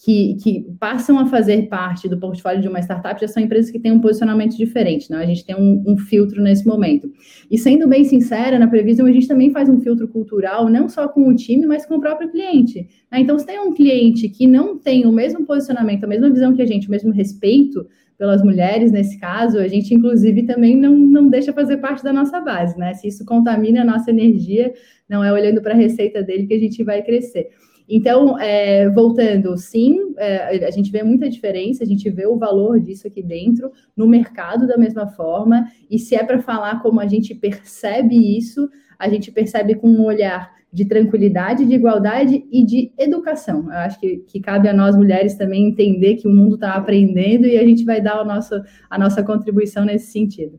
que, 0.03 0.35
que, 0.41 0.65
passam 0.79 1.19
a 1.19 1.27
fazer 1.27 1.67
parte 1.67 2.09
do 2.09 2.17
portfólio 2.17 2.59
de 2.59 2.67
uma 2.67 2.79
startup 2.79 3.21
já 3.21 3.27
são 3.27 3.43
empresas 3.43 3.69
que 3.69 3.79
têm 3.79 3.91
um 3.91 3.99
posicionamento 3.99 4.57
diferente, 4.57 5.11
né? 5.11 5.17
A 5.17 5.25
gente 5.27 5.45
tem 5.45 5.55
um, 5.55 5.83
um, 5.87 5.95
filtro 5.95 6.41
nesse 6.41 6.65
momento. 6.65 7.07
E 7.51 7.57
sendo 7.57 7.87
bem 7.87 8.03
sincera, 8.03 8.57
na 8.57 8.67
Previsão 8.67 9.05
a 9.05 9.11
gente 9.11 9.27
também 9.27 9.51
faz 9.51 9.69
um 9.69 9.79
filtro 9.79 10.07
cultural, 10.07 10.67
não 10.69 10.89
só 10.89 11.07
com 11.07 11.27
o 11.27 11.35
time, 11.35 11.67
mas 11.67 11.85
com 11.85 11.97
o 11.97 11.99
próprio 11.99 12.31
cliente. 12.31 12.87
Né? 13.11 13.19
Então, 13.19 13.37
se 13.37 13.45
tem 13.45 13.59
um 13.59 13.73
cliente 13.73 14.27
que 14.27 14.47
não 14.47 14.75
tem 14.75 15.05
o 15.05 15.11
mesmo 15.11 15.45
posicionamento, 15.45 16.03
a 16.03 16.07
mesma 16.07 16.31
visão 16.31 16.55
que 16.55 16.63
a 16.63 16.65
gente, 16.65 16.87
o 16.87 16.91
mesmo 16.91 17.11
respeito 17.11 17.85
pelas 18.17 18.41
mulheres, 18.41 18.91
nesse 18.91 19.19
caso, 19.19 19.59
a 19.59 19.67
gente, 19.67 19.93
inclusive, 19.93 20.43
também 20.43 20.75
não, 20.75 20.97
não 20.97 21.29
deixa 21.29 21.53
fazer 21.53 21.77
parte 21.77 22.03
da 22.03 22.11
nossa 22.11 22.39
base, 22.39 22.75
né? 22.75 22.95
Se 22.95 23.07
isso 23.07 23.23
contamina 23.23 23.81
a 23.81 23.85
nossa 23.85 24.09
energia, 24.09 24.73
não 25.07 25.23
é 25.23 25.31
olhando 25.31 25.61
para 25.61 25.73
a 25.73 25.77
receita 25.77 26.23
dele 26.23 26.47
que 26.47 26.55
a 26.55 26.59
gente 26.59 26.83
vai 26.83 27.03
crescer. 27.03 27.49
Então, 27.93 28.39
é, 28.39 28.89
voltando, 28.89 29.57
sim, 29.57 30.15
é, 30.17 30.65
a 30.65 30.71
gente 30.71 30.89
vê 30.89 31.03
muita 31.03 31.29
diferença, 31.29 31.83
a 31.83 31.85
gente 31.85 32.09
vê 32.09 32.25
o 32.25 32.37
valor 32.37 32.79
disso 32.79 33.05
aqui 33.05 33.21
dentro, 33.21 33.69
no 33.97 34.07
mercado 34.07 34.65
da 34.65 34.77
mesma 34.77 35.07
forma, 35.07 35.69
e 35.89 35.99
se 35.99 36.15
é 36.15 36.23
para 36.23 36.41
falar 36.41 36.81
como 36.81 37.01
a 37.01 37.05
gente 37.05 37.35
percebe 37.35 38.15
isso, 38.37 38.69
a 38.97 39.09
gente 39.09 39.29
percebe 39.29 39.75
com 39.75 39.89
um 39.89 40.05
olhar 40.05 40.53
de 40.71 40.85
tranquilidade, 40.85 41.65
de 41.65 41.73
igualdade 41.73 42.45
e 42.49 42.63
de 42.63 42.93
educação. 42.97 43.65
Eu 43.65 43.79
acho 43.79 43.99
que, 43.99 44.19
que 44.19 44.39
cabe 44.39 44.69
a 44.69 44.73
nós 44.73 44.95
mulheres 44.95 45.35
também 45.35 45.67
entender 45.67 46.15
que 46.15 46.29
o 46.29 46.31
mundo 46.31 46.55
está 46.55 46.75
aprendendo 46.75 47.45
e 47.45 47.57
a 47.57 47.65
gente 47.65 47.83
vai 47.83 47.99
dar 47.99 48.19
a 48.19 48.23
nossa, 48.23 48.63
a 48.89 48.97
nossa 48.97 49.21
contribuição 49.21 49.83
nesse 49.83 50.13
sentido. 50.13 50.57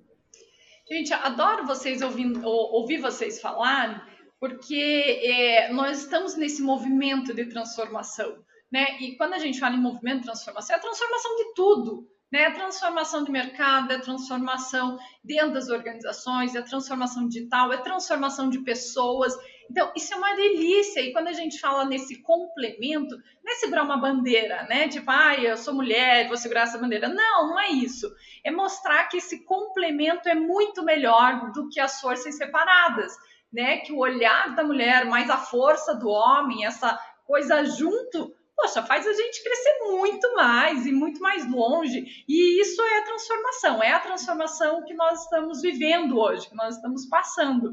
Gente, 0.87 1.15
adoro 1.15 1.67
vocês 1.67 2.03
ouvindo, 2.03 2.47
ouvir 2.47 2.99
vocês 2.99 3.41
falarem 3.41 3.97
porque 4.43 5.21
é, 5.23 5.73
nós 5.73 6.01
estamos 6.01 6.35
nesse 6.35 6.63
movimento 6.63 7.33
de 7.33 7.45
transformação, 7.45 8.45
né? 8.73 8.99
E 8.99 9.17
quando 9.17 9.35
a 9.35 9.39
gente 9.39 9.61
fala 9.61 9.77
em 9.77 9.81
movimento 9.81 10.19
de 10.19 10.25
transformação, 10.25 10.75
é 10.75 10.79
a 10.81 10.83
transformação 10.83 11.37
de 11.37 11.55
tudo, 11.55 12.09
né? 12.33 12.43
É 12.43 12.51
transformação 12.51 13.23
de 13.23 13.31
mercado, 13.31 13.93
é 13.93 14.01
transformação 14.01 14.99
dentro 15.23 15.53
das 15.53 15.69
organizações, 15.69 16.57
é 16.57 16.63
transformação 16.63 17.29
digital, 17.29 17.73
é 17.73 17.77
transformação 17.77 18.51
de 18.51 18.59
pessoas. 18.65 19.33
Então, 19.71 19.93
isso 19.97 20.13
é 20.13 20.17
uma 20.17 20.35
delícia. 20.35 21.03
E 21.03 21.13
quando 21.13 21.29
a 21.29 21.33
gente 21.33 21.61
fala 21.61 21.85
nesse 21.85 22.21
complemento, 22.21 23.15
não 23.45 23.53
é 23.53 23.55
segurar 23.55 23.85
uma 23.85 23.97
bandeira, 23.97 24.65
né? 24.65 24.89
Tipo, 24.89 25.09
ah, 25.13 25.37
eu 25.37 25.57
sou 25.57 25.73
mulher, 25.73 26.27
vou 26.27 26.37
segurar 26.37 26.63
essa 26.63 26.79
bandeira. 26.79 27.09
Não, 27.09 27.51
não 27.51 27.61
é 27.61 27.69
isso. 27.69 28.13
É 28.43 28.51
mostrar 28.51 29.05
que 29.05 29.19
esse 29.19 29.45
complemento 29.45 30.29
é 30.29 30.35
muito 30.35 30.83
melhor 30.83 31.53
do 31.53 31.69
que 31.69 31.79
as 31.79 32.01
forças 32.01 32.37
separadas, 32.37 33.17
né? 33.53 33.79
Que 33.79 33.93
o 33.93 33.99
olhar 33.99 34.55
da 34.55 34.65
mulher 34.65 35.05
mais 35.05 35.29
a 35.29 35.37
força 35.37 35.95
do 35.95 36.09
homem, 36.09 36.65
essa 36.65 36.99
coisa 37.25 37.65
junto, 37.65 38.35
poxa, 38.57 38.83
faz 38.83 39.07
a 39.07 39.13
gente 39.13 39.43
crescer 39.43 39.79
muito 39.81 40.35
mais 40.35 40.87
e 40.87 40.93
muito 40.93 41.21
mais 41.21 41.51
longe. 41.51 42.05
E 42.29 42.61
isso 42.61 42.81
é 42.81 42.99
a 42.99 43.05
transformação, 43.05 43.83
é 43.83 43.93
a 43.93 44.01
transformação 44.01 44.85
que 44.85 44.95
nós 44.95 45.25
estamos 45.25 45.61
vivendo 45.61 46.19
hoje, 46.19 46.49
que 46.49 46.55
nós 46.55 46.77
estamos 46.77 47.07
passando. 47.07 47.73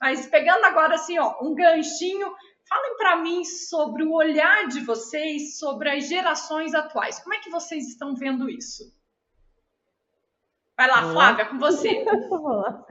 Mas 0.00 0.26
pegando 0.26 0.64
agora 0.64 0.94
assim, 0.94 1.18
ó, 1.18 1.36
um 1.42 1.54
ganchinho, 1.54 2.32
falem 2.68 2.96
para 2.96 3.16
mim 3.16 3.44
sobre 3.44 4.02
o 4.04 4.12
olhar 4.12 4.66
de 4.68 4.80
vocês 4.80 5.58
sobre 5.58 5.90
as 5.90 6.08
gerações 6.08 6.74
atuais. 6.74 7.18
Como 7.20 7.34
é 7.34 7.38
que 7.38 7.50
vocês 7.50 7.88
estão 7.88 8.14
vendo 8.14 8.50
isso? 8.50 8.94
Vai 10.76 10.88
lá, 10.88 11.10
Flávia, 11.10 11.46
com 11.46 11.58
você. 11.58 12.04
Vamos 12.28 12.56
lá. 12.56 12.84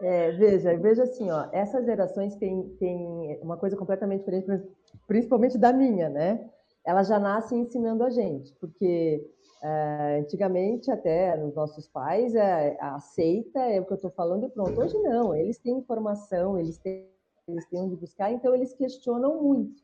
É, 0.00 0.30
veja, 0.32 0.76
veja 0.76 1.02
assim, 1.02 1.28
ó, 1.30 1.48
essas 1.52 1.84
gerações 1.84 2.36
têm, 2.36 2.68
têm 2.78 3.38
uma 3.42 3.56
coisa 3.56 3.76
completamente 3.76 4.20
diferente, 4.20 4.62
principalmente 5.06 5.58
da 5.58 5.72
minha, 5.72 6.08
né? 6.08 6.48
ela 6.88 7.02
já 7.02 7.18
nasce 7.18 7.54
ensinando 7.54 8.02
a 8.02 8.08
gente, 8.08 8.54
porque 8.54 9.22
é, 9.62 10.20
antigamente 10.20 10.90
até 10.90 11.36
nos 11.36 11.54
nossos 11.54 11.86
pais 11.86 12.34
é, 12.34 12.78
aceita 12.80 13.60
é 13.60 13.78
o 13.78 13.84
que 13.84 13.92
eu 13.92 13.96
estou 13.96 14.10
falando 14.10 14.46
e 14.46 14.48
pronto. 14.48 14.80
Hoje 14.80 14.98
não, 15.00 15.34
eles 15.34 15.58
têm 15.58 15.76
informação, 15.76 16.58
eles 16.58 16.78
têm, 16.78 17.06
eles 17.46 17.66
têm 17.66 17.82
onde 17.82 17.94
buscar, 17.94 18.32
então 18.32 18.54
eles 18.54 18.72
questionam 18.72 19.42
muito. 19.42 19.82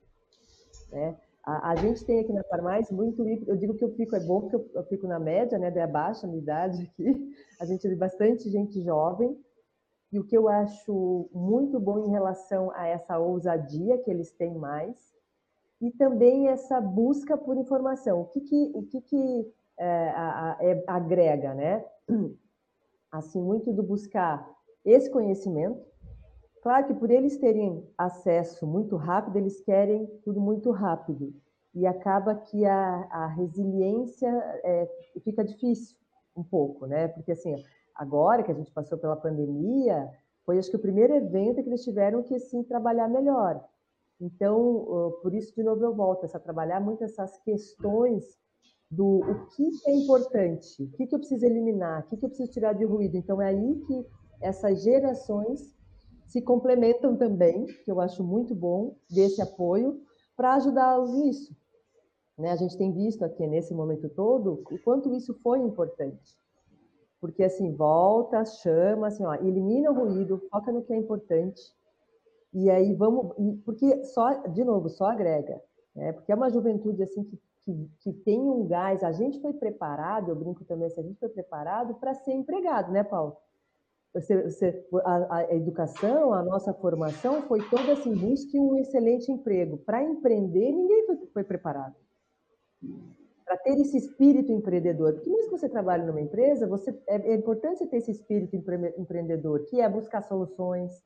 Né? 0.91 1.15
A, 1.45 1.73
a, 1.73 1.77
gente 1.77 2.03
tem 2.07 2.21
aqui 2.21 2.33
na 2.33 2.43
Farmais 2.45 2.91
muito 2.91 3.23
eu 3.47 3.57
digo 3.57 3.75
que 3.75 3.85
eu 3.85 3.95
fico, 3.95 4.17
é 4.17 4.21
bom 4.21 4.41
porque 4.41 4.57
eu, 4.57 4.71
eu 4.75 4.85
fico 4.85 5.07
na 5.07 5.19
média, 5.19 5.59
né, 5.59 5.71
da 5.71 5.87
baixa 5.87 6.27
minha 6.27 6.41
idade 6.41 6.91
aqui, 6.91 7.35
a 7.61 7.67
gente 7.67 7.83
tem 7.83 7.97
bastante 7.99 8.49
gente 8.49 8.81
jovem, 8.81 9.37
e 10.15 10.19
o 10.21 10.23
que 10.23 10.39
eu 10.39 10.49
acho 10.49 11.29
muito 11.35 11.81
bom 11.81 12.07
em 12.07 12.11
relação 12.11 12.71
a 12.71 12.87
essa 12.87 13.19
ousadia 13.19 13.99
que 13.99 14.09
eles 14.09 14.31
têm 14.31 14.55
mais, 14.55 15.13
e 15.81 15.91
também 15.91 16.47
essa 16.47 16.81
busca 16.81 17.37
por 17.37 17.57
informação. 17.57 18.21
O 18.21 18.27
que, 18.27 18.41
que, 18.43 18.71
o 18.77 18.85
que, 18.85 19.01
que 19.01 19.53
é, 19.77 20.09
a, 20.11 20.57
é, 20.61 20.85
agrega, 20.87 21.53
né? 21.53 21.85
Assim, 23.11 23.43
muito 23.43 23.73
do 23.73 23.83
buscar 23.83 24.49
esse 24.85 25.11
conhecimento. 25.11 25.85
Claro 26.63 26.87
que 26.87 26.95
por 26.95 27.11
eles 27.11 27.37
terem 27.39 27.85
acesso 27.99 28.69
muito 28.69 28.95
rápido, 28.95 29.37
eles 29.37 29.61
querem 29.63 30.07
tudo 30.23 30.41
muito 30.41 30.71
rápido. 30.71 31.35
E 31.75 31.89
acaba 31.89 32.37
que 32.37 32.65
a, 32.65 33.09
a 33.11 33.27
resiliência 33.27 34.31
é, 34.63 34.89
fica 35.25 35.43
difícil 35.43 35.97
um 36.37 36.45
pouco, 36.45 36.87
né? 36.87 37.09
Porque 37.09 37.33
assim, 37.33 37.57
agora 37.95 38.43
que 38.43 38.51
a 38.51 38.55
gente 38.55 38.73
passou 38.73 38.99
pela 38.99 39.17
pandemia, 39.17 40.11
foi 40.45 40.59
acho 40.59 40.71
que 40.71 40.77
o 40.77 40.81
primeiro 40.81 41.15
evento 41.15 41.63
que 41.63 41.69
eles 41.69 41.85
tiveram 41.85 42.23
que 42.23 42.35
assim 42.35 42.63
trabalhar 42.63 43.09
melhor. 43.09 43.65
Então, 44.21 45.13
por 45.23 45.35
isso, 45.35 45.55
de 45.55 45.63
novo, 45.63 45.85
eu 45.85 45.95
volto 45.95 46.25
a 46.25 46.39
trabalhar 46.39 46.81
muito 46.81 47.05
essas 47.05 47.37
questões 47.39 48.39
do 48.91 49.21
o 49.21 49.47
que 49.49 49.71
é 49.87 49.93
importante, 49.93 50.85
o 50.85 50.91
que, 50.93 51.09
eu 51.13 51.19
preciso 51.19 51.45
eliminar, 51.45 52.01
o 52.01 52.09
que, 52.09 52.25
eu 52.25 52.29
preciso 52.29 52.51
tirar 52.51 52.75
de 52.75 52.85
ruído. 52.85 53.17
Então, 53.17 53.43
é 53.43 53.49
aí 53.49 53.81
que 53.87 54.07
essas 54.41 54.83
gerações 54.83 55.75
se 56.27 56.41
complementam 56.41 57.17
também, 57.17 57.67
que 57.67 57.91
eu 57.91 58.01
acho 58.01 58.23
muito 58.23 58.55
bom, 58.55 58.97
desse 59.11 59.43
apoio, 59.43 60.01
para 60.37 60.55
ajudá-los 60.55 61.13
nisso. 61.15 61.57
Né? 62.39 62.51
A 62.51 62.57
gente 62.57 62.77
tem 62.77 62.93
visto 62.93 63.25
aqui, 63.25 63.47
nesse 63.47 63.75
momento 63.75 64.09
todo, 64.09 64.63
o 64.71 64.79
quanto 64.85 65.15
isso 65.15 65.35
foi 65.43 65.59
importante. 65.61 66.39
Porque, 67.25 67.43
assim, 67.43 67.73
volta, 67.73 68.45
chama, 68.45 69.07
assim, 69.07 69.25
ó, 69.25 69.33
elimina 69.37 69.91
o 69.91 69.95
ruído, 69.95 70.43
foca 70.51 70.71
no 70.71 70.83
que 70.83 70.93
é 70.93 70.97
importante, 70.99 71.75
e 72.53 72.69
aí 72.69 72.93
vamos, 72.93 73.35
porque 73.65 74.05
só, 74.05 74.31
de 74.49 74.63
novo, 74.63 74.91
só 74.91 75.07
agrega, 75.07 75.59
né? 75.97 76.13
Porque 76.13 76.31
é 76.31 76.35
uma 76.35 76.51
juventude 76.51 77.03
assim 77.03 77.25
que, 77.25 77.41
que, 77.65 77.91
que 78.01 78.13
tem 78.13 78.39
um 78.39 78.67
gás. 78.67 79.03
A 79.03 79.11
gente 79.11 79.41
foi 79.41 79.55
preparado, 79.55 80.29
eu 80.29 80.37
brinco 80.37 80.67
também, 80.67 80.91
se 80.91 81.01
a 81.01 81.03
gente 81.03 81.19
foi 81.19 81.31
preparado 81.31 81.95
para 81.95 82.13
ser 82.13 82.35
empregado, 82.35 82.93
né, 82.93 83.03
Paulo? 83.03 83.39
Você, 84.13 84.43
você, 84.43 84.87
a, 85.03 85.37
a, 85.37 85.55
educação, 85.55 86.35
a 86.35 86.43
nossa 86.43 86.75
formação 86.75 87.41
foi 87.49 87.67
toda 87.71 87.95
assim, 87.95 88.15
busque 88.15 88.61
um 88.61 88.77
excelente 88.77 89.33
emprego. 89.33 89.79
Para 89.79 90.05
empreender, 90.05 90.73
ninguém 90.73 91.07
foi, 91.07 91.17
foi 91.33 91.45
preparado. 91.45 91.97
Para 93.45 93.59
ter 93.59 93.79
esse 93.79 93.97
espírito 93.97 94.51
empreendedor. 94.51 95.15
Porque 95.15 95.31
mesmo 95.31 95.51
que 95.51 95.59
você 95.59 95.69
trabalhe 95.69 96.07
numa 96.07 96.21
empresa, 96.21 96.67
você, 96.67 96.91
é, 97.07 97.33
é 97.33 97.35
importante 97.35 97.79
você 97.79 97.87
ter 97.87 97.99
esse 97.99 98.11
espírito 98.11 98.57
empre, 98.57 98.95
empreendedor, 98.99 99.65
que 99.67 99.81
é 99.81 99.89
buscar 99.89 100.23
soluções, 100.23 101.03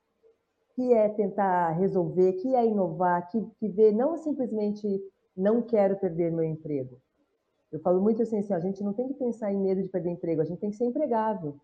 que 0.75 0.93
é 0.93 1.09
tentar 1.09 1.71
resolver, 1.73 2.35
que 2.35 2.55
é 2.55 2.65
inovar, 2.65 3.29
que, 3.29 3.45
que 3.59 3.69
vê 3.69 3.91
não 3.91 4.17
simplesmente 4.17 4.87
não 5.37 5.63
quero 5.63 5.97
perder 5.97 6.31
meu 6.31 6.45
emprego. 6.45 7.01
Eu 7.71 7.81
falo 7.81 8.01
muito 8.01 8.23
assim, 8.23 8.39
assim, 8.39 8.55
a 8.55 8.61
gente 8.61 8.83
não 8.83 8.93
tem 8.93 9.09
que 9.09 9.15
pensar 9.15 9.53
em 9.53 9.61
medo 9.61 9.83
de 9.83 9.89
perder 9.89 10.11
emprego, 10.11 10.41
a 10.41 10.45
gente 10.45 10.61
tem 10.61 10.71
que 10.71 10.77
ser 10.77 10.85
empregável. 10.85 11.57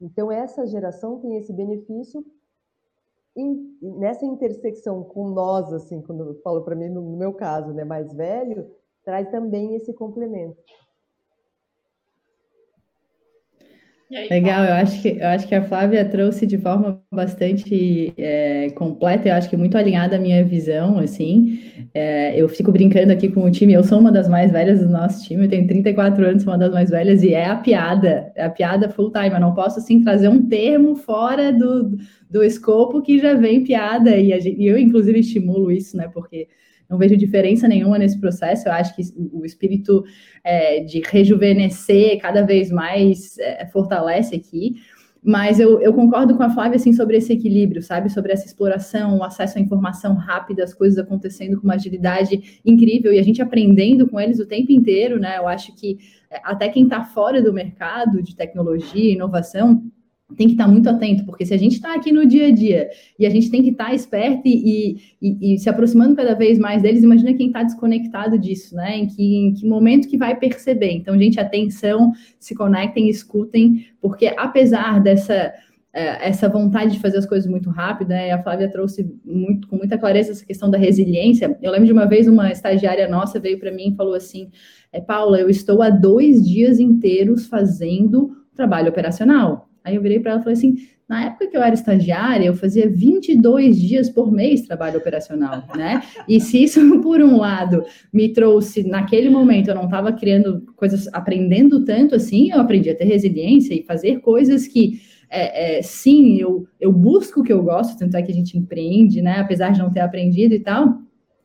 Então, 0.00 0.30
essa 0.30 0.66
geração 0.66 1.18
tem 1.20 1.36
esse 1.36 1.52
benefício 1.52 2.24
nessa 3.82 4.24
intersecção 4.24 5.02
com 5.02 5.30
nós, 5.30 5.72
assim, 5.72 6.00
quando 6.02 6.24
eu 6.24 6.34
falo 6.42 6.62
para 6.62 6.76
mim, 6.76 6.88
no 6.88 7.16
meu 7.16 7.32
caso, 7.32 7.72
né, 7.72 7.84
mais 7.84 8.12
velho, 8.12 8.70
traz 9.04 9.28
também 9.30 9.76
esse 9.76 9.92
complemento. 9.92 10.56
Legal, 14.30 14.64
eu 14.64 14.74
acho, 14.74 15.02
que, 15.02 15.08
eu 15.18 15.26
acho 15.26 15.48
que 15.48 15.54
a 15.54 15.64
Flávia 15.64 16.04
trouxe 16.04 16.46
de 16.46 16.56
forma 16.56 17.02
bastante 17.10 18.12
é, 18.16 18.70
completa, 18.70 19.28
eu 19.28 19.34
acho 19.34 19.50
que 19.50 19.56
muito 19.56 19.76
alinhada 19.76 20.16
à 20.16 20.18
minha 20.20 20.44
visão, 20.44 20.98
assim. 20.98 21.58
É, 21.92 22.38
eu 22.40 22.48
fico 22.48 22.70
brincando 22.70 23.12
aqui 23.12 23.28
com 23.28 23.42
o 23.44 23.50
time, 23.50 23.72
eu 23.72 23.82
sou 23.82 23.98
uma 23.98 24.12
das 24.12 24.28
mais 24.28 24.52
velhas 24.52 24.80
do 24.80 24.88
nosso 24.88 25.24
time, 25.26 25.44
eu 25.44 25.48
tenho 25.48 25.66
34 25.66 26.24
anos, 26.24 26.42
sou 26.44 26.52
uma 26.52 26.58
das 26.58 26.70
mais 26.70 26.90
velhas, 26.90 27.22
e 27.24 27.32
é 27.32 27.46
a 27.46 27.56
piada, 27.56 28.30
é 28.36 28.44
a 28.44 28.50
piada 28.50 28.88
full 28.88 29.10
time. 29.10 29.30
Eu 29.30 29.40
não 29.40 29.54
posso, 29.54 29.80
assim, 29.80 30.02
trazer 30.04 30.28
um 30.28 30.46
termo 30.46 30.94
fora 30.94 31.52
do, 31.52 31.96
do 32.30 32.44
escopo 32.44 33.02
que 33.02 33.18
já 33.18 33.34
vem 33.34 33.64
piada, 33.64 34.16
e, 34.16 34.38
gente, 34.40 34.60
e 34.60 34.66
eu, 34.66 34.78
inclusive, 34.78 35.18
estimulo 35.18 35.72
isso, 35.72 35.96
né, 35.96 36.08
porque 36.12 36.46
não 36.88 36.98
vejo 36.98 37.16
diferença 37.16 37.66
nenhuma 37.66 37.98
nesse 37.98 38.20
processo. 38.20 38.68
Eu 38.68 38.72
acho 38.72 38.94
que 38.94 39.02
o 39.32 39.44
espírito 39.44 40.04
é, 40.42 40.80
de 40.80 41.00
rejuvenescer 41.00 42.18
cada 42.20 42.42
vez 42.42 42.70
mais 42.70 43.38
é, 43.38 43.66
fortalece 43.66 44.34
aqui. 44.34 44.76
Mas 45.26 45.58
eu, 45.58 45.80
eu, 45.80 45.94
concordo 45.94 46.36
com 46.36 46.42
a 46.42 46.50
Flávia 46.50 46.76
assim, 46.76 46.92
sobre 46.92 47.16
esse 47.16 47.32
equilíbrio, 47.32 47.82
sabe? 47.82 48.10
Sobre 48.10 48.30
essa 48.30 48.44
exploração, 48.44 49.16
o 49.16 49.24
acesso 49.24 49.56
à 49.56 49.60
informação 49.60 50.14
rápida, 50.14 50.62
as 50.62 50.74
coisas 50.74 50.98
acontecendo 50.98 51.58
com 51.58 51.64
uma 51.64 51.76
agilidade 51.76 52.60
incrível 52.62 53.10
e 53.10 53.18
a 53.18 53.22
gente 53.22 53.40
aprendendo 53.40 54.06
com 54.06 54.20
eles 54.20 54.38
o 54.38 54.46
tempo 54.46 54.70
inteiro, 54.70 55.18
né? 55.18 55.38
Eu 55.38 55.48
acho 55.48 55.74
que 55.74 55.96
é, 56.30 56.42
até 56.44 56.68
quem 56.68 56.84
está 56.84 57.02
fora 57.04 57.40
do 57.40 57.54
mercado 57.54 58.22
de 58.22 58.36
tecnologia 58.36 59.02
e 59.02 59.14
inovação 59.14 59.82
tem 60.34 60.46
que 60.46 60.54
estar 60.54 60.68
muito 60.68 60.88
atento, 60.88 61.24
porque 61.24 61.44
se 61.46 61.54
a 61.54 61.56
gente 61.56 61.74
está 61.74 61.94
aqui 61.94 62.12
no 62.12 62.26
dia 62.26 62.48
a 62.48 62.50
dia 62.50 62.90
e 63.18 63.26
a 63.26 63.30
gente 63.30 63.50
tem 63.50 63.62
que 63.62 63.70
estar 63.70 63.94
esperto 63.94 64.42
e, 64.46 64.98
e, 65.20 65.54
e, 65.54 65.58
se 65.58 65.68
aproximando 65.68 66.14
cada 66.14 66.34
vez 66.34 66.58
mais 66.58 66.82
deles, 66.82 67.02
imagina 67.02 67.34
quem 67.34 67.48
está 67.48 67.62
desconectado 67.62 68.38
disso, 68.38 68.74
né? 68.74 68.98
Em 68.98 69.06
que, 69.06 69.36
em 69.36 69.54
que 69.54 69.66
momento 69.66 70.08
que 70.08 70.16
vai 70.16 70.36
perceber. 70.36 70.92
Então, 70.92 71.18
gente, 71.18 71.40
atenção, 71.40 72.12
se 72.38 72.54
conectem, 72.54 73.08
escutem, 73.08 73.86
porque 74.00 74.32
apesar 74.36 75.00
dessa 75.00 75.52
é, 75.96 76.28
essa 76.28 76.48
vontade 76.48 76.90
de 76.90 76.98
fazer 76.98 77.18
as 77.18 77.26
coisas 77.26 77.48
muito 77.48 77.70
rápido, 77.70 78.08
né? 78.08 78.32
A 78.32 78.42
Flávia 78.42 78.68
trouxe 78.68 79.08
muito, 79.24 79.68
com 79.68 79.76
muita 79.76 79.96
clareza 79.96 80.32
essa 80.32 80.44
questão 80.44 80.68
da 80.68 80.76
resiliência. 80.76 81.56
Eu 81.62 81.70
lembro 81.70 81.86
de 81.86 81.92
uma 81.92 82.04
vez 82.04 82.26
uma 82.26 82.50
estagiária 82.50 83.08
nossa 83.08 83.38
veio 83.38 83.60
para 83.60 83.70
mim 83.70 83.92
e 83.92 83.96
falou 83.96 84.14
assim: 84.14 84.50
é, 84.92 85.00
Paula, 85.00 85.38
eu 85.38 85.48
estou 85.48 85.80
há 85.82 85.90
dois 85.90 86.44
dias 86.44 86.80
inteiros 86.80 87.46
fazendo 87.46 88.36
trabalho 88.56 88.88
operacional. 88.88 89.68
Aí 89.84 89.94
eu 89.94 90.02
virei 90.02 90.18
para 90.18 90.32
ela 90.32 90.40
e 90.40 90.42
falei 90.42 90.56
assim: 90.56 90.76
na 91.06 91.26
época 91.26 91.46
que 91.46 91.56
eu 91.56 91.62
era 91.62 91.74
estagiária, 91.74 92.46
eu 92.46 92.54
fazia 92.54 92.88
22 92.88 93.78
dias 93.78 94.08
por 94.08 94.32
mês 94.32 94.62
trabalho 94.62 94.98
operacional, 94.98 95.62
né? 95.76 96.02
E 96.26 96.40
se 96.40 96.62
isso, 96.64 96.80
por 97.02 97.20
um 97.20 97.36
lado, 97.36 97.84
me 98.10 98.32
trouxe, 98.32 98.82
naquele 98.82 99.28
momento, 99.28 99.68
eu 99.68 99.74
não 99.74 99.84
estava 99.84 100.12
criando 100.12 100.62
coisas, 100.74 101.06
aprendendo 101.12 101.84
tanto 101.84 102.14
assim, 102.14 102.50
eu 102.50 102.60
aprendi 102.60 102.88
a 102.88 102.96
ter 102.96 103.04
resiliência 103.04 103.74
e 103.74 103.82
fazer 103.82 104.20
coisas 104.20 104.66
que, 104.66 105.02
é, 105.28 105.78
é, 105.78 105.82
sim, 105.82 106.36
eu, 106.38 106.66
eu 106.80 106.90
busco 106.90 107.40
o 107.40 107.44
que 107.44 107.52
eu 107.52 107.62
gosto, 107.62 107.98
tanto 107.98 108.16
é 108.16 108.22
que 108.22 108.32
a 108.32 108.34
gente 108.34 108.56
empreende, 108.56 109.20
né? 109.20 109.40
Apesar 109.40 109.72
de 109.72 109.80
não 109.80 109.90
ter 109.90 110.00
aprendido 110.00 110.54
e 110.54 110.60
tal. 110.60 110.98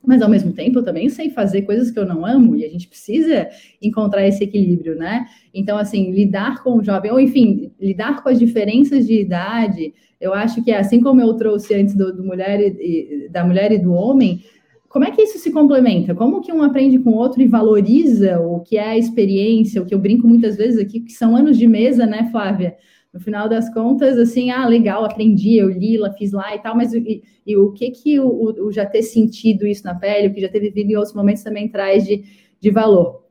Mas 0.06 0.22
ao 0.22 0.30
mesmo 0.30 0.54
tempo 0.54 0.80
eu 0.80 0.84
também 0.84 1.10
sei 1.10 1.30
fazer 1.30 1.64
coisas 1.64 1.92
que 1.92 2.00
eu 2.00 2.06
não 2.06 2.26
amo 2.26 2.56
e 2.56 2.64
a 2.64 2.70
gente 2.70 2.88
precisa 2.88 3.50
encontrar 3.82 4.26
esse 4.26 4.44
equilíbrio, 4.44 4.96
né? 4.96 5.26
Então, 5.54 5.78
assim, 5.78 6.12
lidar 6.12 6.64
com 6.64 6.78
o 6.78 6.84
jovem, 6.84 7.12
ou 7.12 7.20
enfim, 7.20 7.72
lidar 7.80 8.24
com 8.24 8.30
as 8.30 8.40
diferenças 8.40 9.06
de 9.06 9.20
idade, 9.20 9.94
eu 10.20 10.34
acho 10.34 10.64
que 10.64 10.72
assim 10.72 11.02
como 11.02 11.22
eu 11.22 11.34
trouxe 11.36 11.74
antes 11.76 11.96
do, 11.96 12.16
do 12.16 12.24
mulher 12.24 12.60
e, 12.60 13.30
da 13.30 13.44
mulher 13.44 13.72
e 13.72 13.78
do 13.78 13.94
homem, 13.94 14.42
como 14.88 15.06
é 15.06 15.12
que 15.12 15.22
isso 15.22 15.38
se 15.38 15.52
complementa? 15.52 16.16
Como 16.16 16.42
que 16.42 16.52
um 16.52 16.64
aprende 16.64 16.98
com 16.98 17.12
o 17.12 17.16
outro 17.16 17.42
e 17.42 17.48
valoriza 17.48 18.40
o 18.40 18.60
que 18.62 18.78
é 18.78 18.90
a 18.90 18.98
experiência, 18.98 19.82
o 19.82 19.86
que 19.86 19.94
eu 19.94 20.00
brinco 20.00 20.28
muitas 20.28 20.58
vezes 20.58 20.80
aqui, 20.80 21.00
que 21.00 21.12
são 21.12 21.36
anos 21.36 21.58
de 21.58 21.68
mesa, 21.68 22.08
né, 22.08 22.28
Flávia? 22.32 22.76
No 23.14 23.20
final 23.20 23.50
das 23.50 23.74
contas, 23.74 24.18
assim, 24.20 24.52
ah, 24.52 24.68
legal, 24.68 25.04
aprendi, 25.04 25.58
eu 25.58 25.68
li, 25.68 25.98
lá, 25.98 26.12
fiz 26.14 26.32
lá 26.32 26.56
e 26.56 26.60
tal, 26.60 26.76
mas 26.76 26.94
e, 26.94 27.24
e 27.46 27.58
o 27.58 27.72
que 27.72 27.90
que 27.90 28.20
o, 28.20 28.68
o, 28.68 28.72
já 28.72 28.86
ter 28.86 29.02
sentido 29.02 29.66
isso 29.66 29.84
na 29.84 29.96
pele, 29.96 30.28
o 30.28 30.34
que 30.34 30.42
já 30.42 30.48
ter 30.48 30.60
vivido 30.60 30.92
em 30.92 30.96
outros 30.96 31.16
momentos 31.16 31.42
também 31.42 31.68
traz 31.68 32.06
de, 32.06 32.24
de 32.60 32.70
valor? 32.70 33.24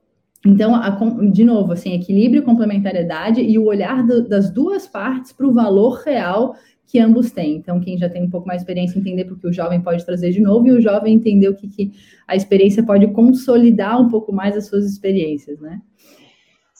Então, 0.45 0.75
a, 0.75 0.91
de 1.31 1.45
novo, 1.45 1.73
assim, 1.73 1.95
equilíbrio, 1.95 2.43
complementariedade 2.43 3.41
e 3.41 3.57
o 3.57 3.67
olhar 3.67 4.05
do, 4.05 4.27
das 4.27 4.51
duas 4.51 4.87
partes 4.87 5.33
para 5.33 5.47
o 5.47 5.53
valor 5.53 6.01
real 6.05 6.57
que 6.89 6.99
ambos 6.99 7.31
têm. 7.31 7.57
Então, 7.57 7.79
quem 7.81 7.99
já 7.99 8.09
tem 8.09 8.23
um 8.23 8.31
pouco 8.31 8.47
mais 8.47 8.61
de 8.61 8.63
experiência 8.63 8.99
entender 8.99 9.27
porque 9.27 9.47
o 9.47 9.53
jovem 9.53 9.81
pode 9.81 10.05
trazer 10.05 10.31
de 10.31 10.41
novo 10.41 10.67
e 10.67 10.73
o 10.73 10.81
jovem 10.81 11.15
entender 11.15 11.49
o 11.49 11.55
que, 11.55 11.69
que 11.69 11.93
a 12.27 12.35
experiência 12.35 12.83
pode 12.83 13.07
consolidar 13.09 14.01
um 14.01 14.09
pouco 14.09 14.33
mais 14.33 14.57
as 14.57 14.67
suas 14.67 14.87
experiências, 14.87 15.61
né? 15.61 15.83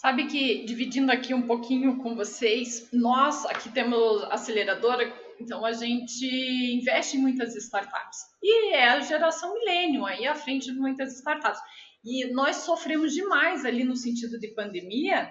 Sabe 0.01 0.29
que, 0.29 0.65
dividindo 0.65 1.11
aqui 1.11 1.35
um 1.35 1.43
pouquinho 1.43 1.99
com 1.99 2.15
vocês, 2.15 2.89
nós 2.93 3.45
aqui 3.47 3.69
temos 3.69 4.23
aceleradora, 4.31 5.13
então 5.41 5.65
a 5.65 5.73
gente 5.73 6.25
investe 6.25 7.17
em 7.17 7.21
muitas 7.21 7.57
startups. 7.57 8.19
E 8.41 8.75
é 8.75 8.91
a 8.91 9.01
geração 9.01 9.53
milênio 9.55 10.07
aí 10.07 10.25
à 10.25 10.37
frente 10.37 10.73
de 10.73 10.79
muitas 10.79 11.17
startups. 11.17 11.59
E 12.05 12.27
nós 12.33 12.59
sofremos 12.59 13.13
demais 13.13 13.65
ali 13.65 13.83
no 13.83 13.97
sentido 13.97 14.39
de 14.39 14.47
pandemia 14.55 15.29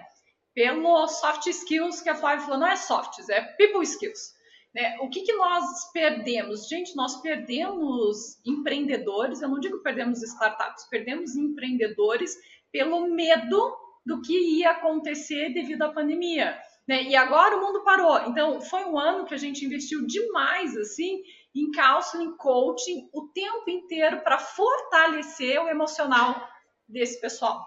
pelo 0.54 1.08
soft 1.08 1.46
skills 1.46 2.02
que 2.02 2.10
a 2.10 2.14
Flávia 2.14 2.44
falou, 2.44 2.60
não 2.60 2.68
é 2.68 2.76
softs, 2.76 3.26
é 3.30 3.40
people 3.40 3.82
skills. 3.82 4.34
Né? 4.74 4.98
O 5.00 5.08
que, 5.08 5.22
que 5.22 5.32
nós 5.32 5.90
perdemos? 5.94 6.68
Gente, 6.68 6.94
nós 6.94 7.22
perdemos 7.22 8.38
empreendedores, 8.44 9.40
eu 9.40 9.48
não 9.48 9.60
digo 9.60 9.82
perdemos 9.82 10.22
startups, 10.22 10.86
perdemos 10.90 11.34
empreendedores 11.36 12.36
pelo 12.70 13.08
medo 13.08 13.87
do 14.08 14.22
que 14.22 14.32
ia 14.32 14.70
acontecer 14.70 15.52
devido 15.52 15.82
à 15.82 15.92
pandemia. 15.92 16.58
Né? 16.88 17.02
E 17.04 17.14
agora 17.14 17.56
o 17.56 17.60
mundo 17.60 17.84
parou. 17.84 18.30
Então, 18.30 18.60
foi 18.62 18.84
um 18.86 18.98
ano 18.98 19.26
que 19.26 19.34
a 19.34 19.38
gente 19.38 19.64
investiu 19.64 20.06
demais 20.06 20.74
assim 20.76 21.22
em 21.54 21.70
counseling, 21.70 22.34
coaching, 22.38 23.10
o 23.12 23.28
tempo 23.28 23.68
inteiro 23.68 24.22
para 24.22 24.38
fortalecer 24.38 25.62
o 25.62 25.68
emocional 25.68 26.48
desse 26.88 27.20
pessoal. 27.20 27.62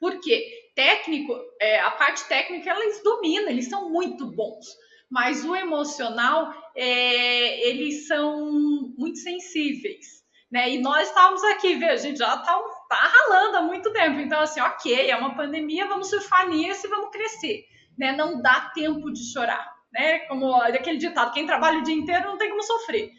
Por 0.00 0.18
quê? 0.18 0.72
Técnico, 0.74 1.32
é, 1.60 1.78
a 1.80 1.92
parte 1.92 2.26
técnica 2.26 2.70
eles 2.70 3.02
dominam, 3.04 3.48
eles 3.48 3.68
são 3.68 3.88
muito 3.90 4.26
bons 4.26 4.66
mas 5.12 5.44
o 5.44 5.54
emocional, 5.54 6.54
é, 6.74 7.68
eles 7.68 8.06
são 8.06 8.50
muito 8.96 9.18
sensíveis. 9.18 10.22
Né? 10.50 10.70
E 10.70 10.78
nós 10.78 11.06
estávamos 11.06 11.44
aqui, 11.44 11.74
veja, 11.74 11.92
a 11.92 11.96
gente 11.96 12.16
já 12.16 12.34
está 12.34 12.58
tá 12.96 13.08
ralando 13.08 13.56
há 13.58 13.62
muito 13.62 13.92
tempo. 13.92 14.20
Então, 14.20 14.40
assim, 14.40 14.60
ok, 14.60 15.10
é 15.10 15.16
uma 15.16 15.34
pandemia, 15.34 15.86
vamos 15.86 16.10
surfar 16.10 16.48
nisso 16.48 16.86
e 16.86 16.90
vamos 16.90 17.10
crescer. 17.10 17.64
Né? 17.98 18.12
Não 18.12 18.40
dá 18.40 18.70
tempo 18.74 19.12
de 19.12 19.32
chorar. 19.32 19.72
Né? 19.92 20.20
Como 20.20 20.54
aquele 20.54 20.98
ditado, 20.98 21.32
quem 21.32 21.46
trabalha 21.46 21.78
o 21.78 21.82
dia 21.82 21.94
inteiro 21.94 22.26
não 22.26 22.38
tem 22.38 22.50
como 22.50 22.62
sofrer. 22.62 23.10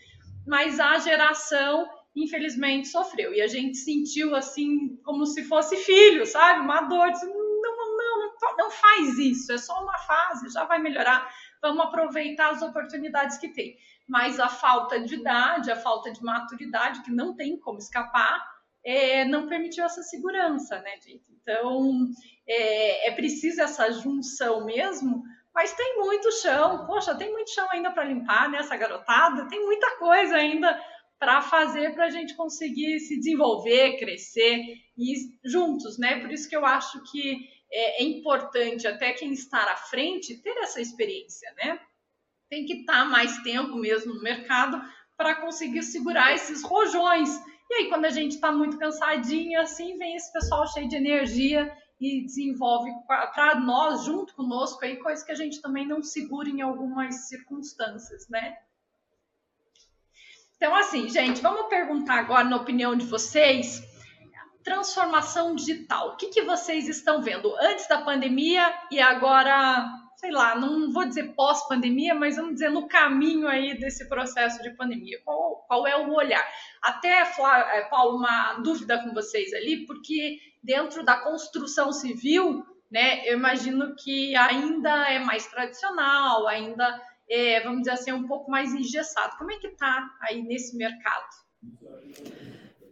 Mas 0.46 0.80
a 0.80 0.98
geração, 0.98 1.88
infelizmente, 2.16 2.88
sofreu. 2.88 3.34
E 3.34 3.42
a 3.42 3.48
gente 3.48 3.78
sentiu 3.78 4.36
assim, 4.36 4.98
como 5.04 5.26
se 5.26 5.44
fosse 5.44 5.78
filho, 5.78 6.26
sabe? 6.26 6.62
Uma 6.62 6.82
dor. 6.82 7.12
Não, 7.12 7.98
não, 7.98 8.20
não, 8.20 8.58
não 8.58 8.72
faz 8.72 9.18
isso, 9.18 9.54
é 9.54 9.58
só 9.58 9.82
uma 9.82 9.98
fase, 10.00 10.50
já 10.50 10.66
vai 10.66 10.80
melhorar 10.80 11.30
vamos 11.64 11.86
aproveitar 11.86 12.52
as 12.52 12.62
oportunidades 12.62 13.38
que 13.38 13.48
tem. 13.48 13.78
Mas 14.06 14.38
a 14.38 14.50
falta 14.50 15.00
de 15.00 15.16
idade, 15.16 15.72
a 15.72 15.78
falta 15.78 16.12
de 16.12 16.22
maturidade, 16.22 17.02
que 17.04 17.10
não 17.10 17.34
tem 17.34 17.58
como 17.58 17.78
escapar, 17.78 18.53
é, 18.86 19.26
não 19.26 19.48
permitiu 19.48 19.86
essa 19.86 20.04
segurança, 20.04 20.80
né, 20.82 20.92
gente? 21.02 21.24
Então, 21.42 22.08
é, 22.48 23.10
é 23.10 23.12
preciso 23.12 23.62
essa 23.62 23.92
junção 23.92 24.66
mesmo, 24.66 25.24
mas 25.54 25.74
tem 25.74 25.98
muito 25.98 26.32
chão, 26.32 26.86
poxa, 26.86 27.16
tem 27.16 27.32
muito 27.32 27.52
chão 27.52 27.68
ainda 27.72 27.92
para 27.92 28.06
limpar 28.06 28.50
nessa 28.50 28.72
né, 28.72 28.78
garotada, 28.78 29.48
tem 29.48 29.64
muita 29.64 29.98
coisa 29.98 30.36
ainda 30.36 30.80
para 31.20 31.42
fazer 31.42 31.94
para 31.94 32.06
a 32.06 32.10
gente 32.10 32.36
conseguir 32.36 33.00
se 33.00 33.18
desenvolver, 33.18 33.98
crescer 33.98 34.62
e 34.98 35.14
juntos, 35.46 35.98
né? 35.98 36.20
Por 36.20 36.32
isso 36.32 36.50
que 36.50 36.56
eu 36.56 36.66
acho 36.66 37.02
que 37.10 37.48
é, 37.72 38.02
é 38.02 38.04
importante 38.04 38.86
até 38.86 39.14
quem 39.14 39.32
está 39.32 39.72
à 39.72 39.78
frente 39.78 40.42
ter 40.42 40.58
essa 40.58 40.82
experiência, 40.82 41.50
né? 41.56 41.80
Tem 42.50 42.66
que 42.66 42.82
estar 42.82 43.04
tá 43.04 43.06
mais 43.06 43.38
tempo 43.42 43.76
mesmo 43.78 44.14
no 44.14 44.22
mercado 44.22 44.82
para 45.16 45.36
conseguir 45.36 45.84
segurar 45.84 46.34
esses 46.34 46.62
rojões. 46.62 47.30
E 47.74 47.76
aí, 47.76 47.90
quando 47.90 48.06
a 48.06 48.12
gente 48.12 48.34
está 48.34 48.52
muito 48.52 48.78
cansadinho, 48.78 49.60
assim, 49.60 49.98
vem 49.98 50.16
esse 50.16 50.32
pessoal 50.32 50.68
cheio 50.68 50.88
de 50.88 50.96
energia 50.96 51.76
e 52.00 52.24
desenvolve 52.24 52.92
para 53.08 53.56
nós, 53.56 54.06
junto 54.06 54.36
conosco, 54.36 54.86
aí, 54.86 54.98
coisas 54.98 55.26
que 55.26 55.32
a 55.32 55.36
gente 55.36 55.60
também 55.60 55.88
não 55.88 56.04
segura 56.04 56.48
em 56.48 56.62
algumas 56.62 57.28
circunstâncias, 57.28 58.30
né? 58.30 58.56
Então, 60.56 60.76
assim, 60.76 61.10
gente, 61.10 61.42
vamos 61.42 61.68
perguntar 61.68 62.20
agora, 62.20 62.44
na 62.44 62.58
opinião 62.58 62.96
de 62.96 63.08
vocês, 63.08 63.82
transformação 64.64 65.56
digital. 65.56 66.10
O 66.10 66.16
que, 66.16 66.28
que 66.28 66.44
vocês 66.44 66.88
estão 66.88 67.24
vendo 67.24 67.56
antes 67.60 67.88
da 67.88 68.04
pandemia 68.04 68.72
e 68.92 69.02
agora, 69.02 69.90
sei 70.24 70.32
lá, 70.32 70.56
não 70.56 70.90
vou 70.90 71.06
dizer 71.06 71.34
pós-pandemia, 71.36 72.16
mas 72.16 72.38
vamos 72.38 72.54
dizer 72.54 72.70
no 72.70 72.88
caminho 72.88 73.46
aí 73.46 73.78
desse 73.78 74.08
processo 74.08 74.64
de 74.64 74.70
pandemia. 74.70 75.20
Qual, 75.26 75.66
qual 75.68 75.86
é 75.86 75.98
o 75.98 76.14
olhar? 76.14 76.42
Até, 76.82 77.10
é, 77.20 77.82
Paulo, 77.90 78.20
uma 78.20 78.54
dúvida 78.64 79.04
com 79.04 79.14
vocês 79.14 79.54
ali, 79.54 79.86
porque 79.86 80.40
dentro 80.64 81.04
da 81.04 81.18
construção 81.18 81.92
civil, 81.92 82.66
né, 82.90 83.28
eu 83.28 83.38
imagino 83.38 83.94
que 83.98 84.34
ainda 84.38 85.12
é 85.12 85.20
mais 85.20 85.46
tradicional, 85.48 86.48
ainda 86.48 87.02
é, 87.30 87.60
vamos 87.60 87.80
dizer 87.80 87.92
assim, 87.92 88.14
um 88.14 88.26
pouco 88.26 88.50
mais 88.50 88.74
engessado. 88.74 89.36
Como 89.38 89.52
é 89.52 89.58
que 89.58 89.68
está 89.68 90.10
aí 90.22 90.42
nesse 90.42 90.78
mercado? 90.78 91.28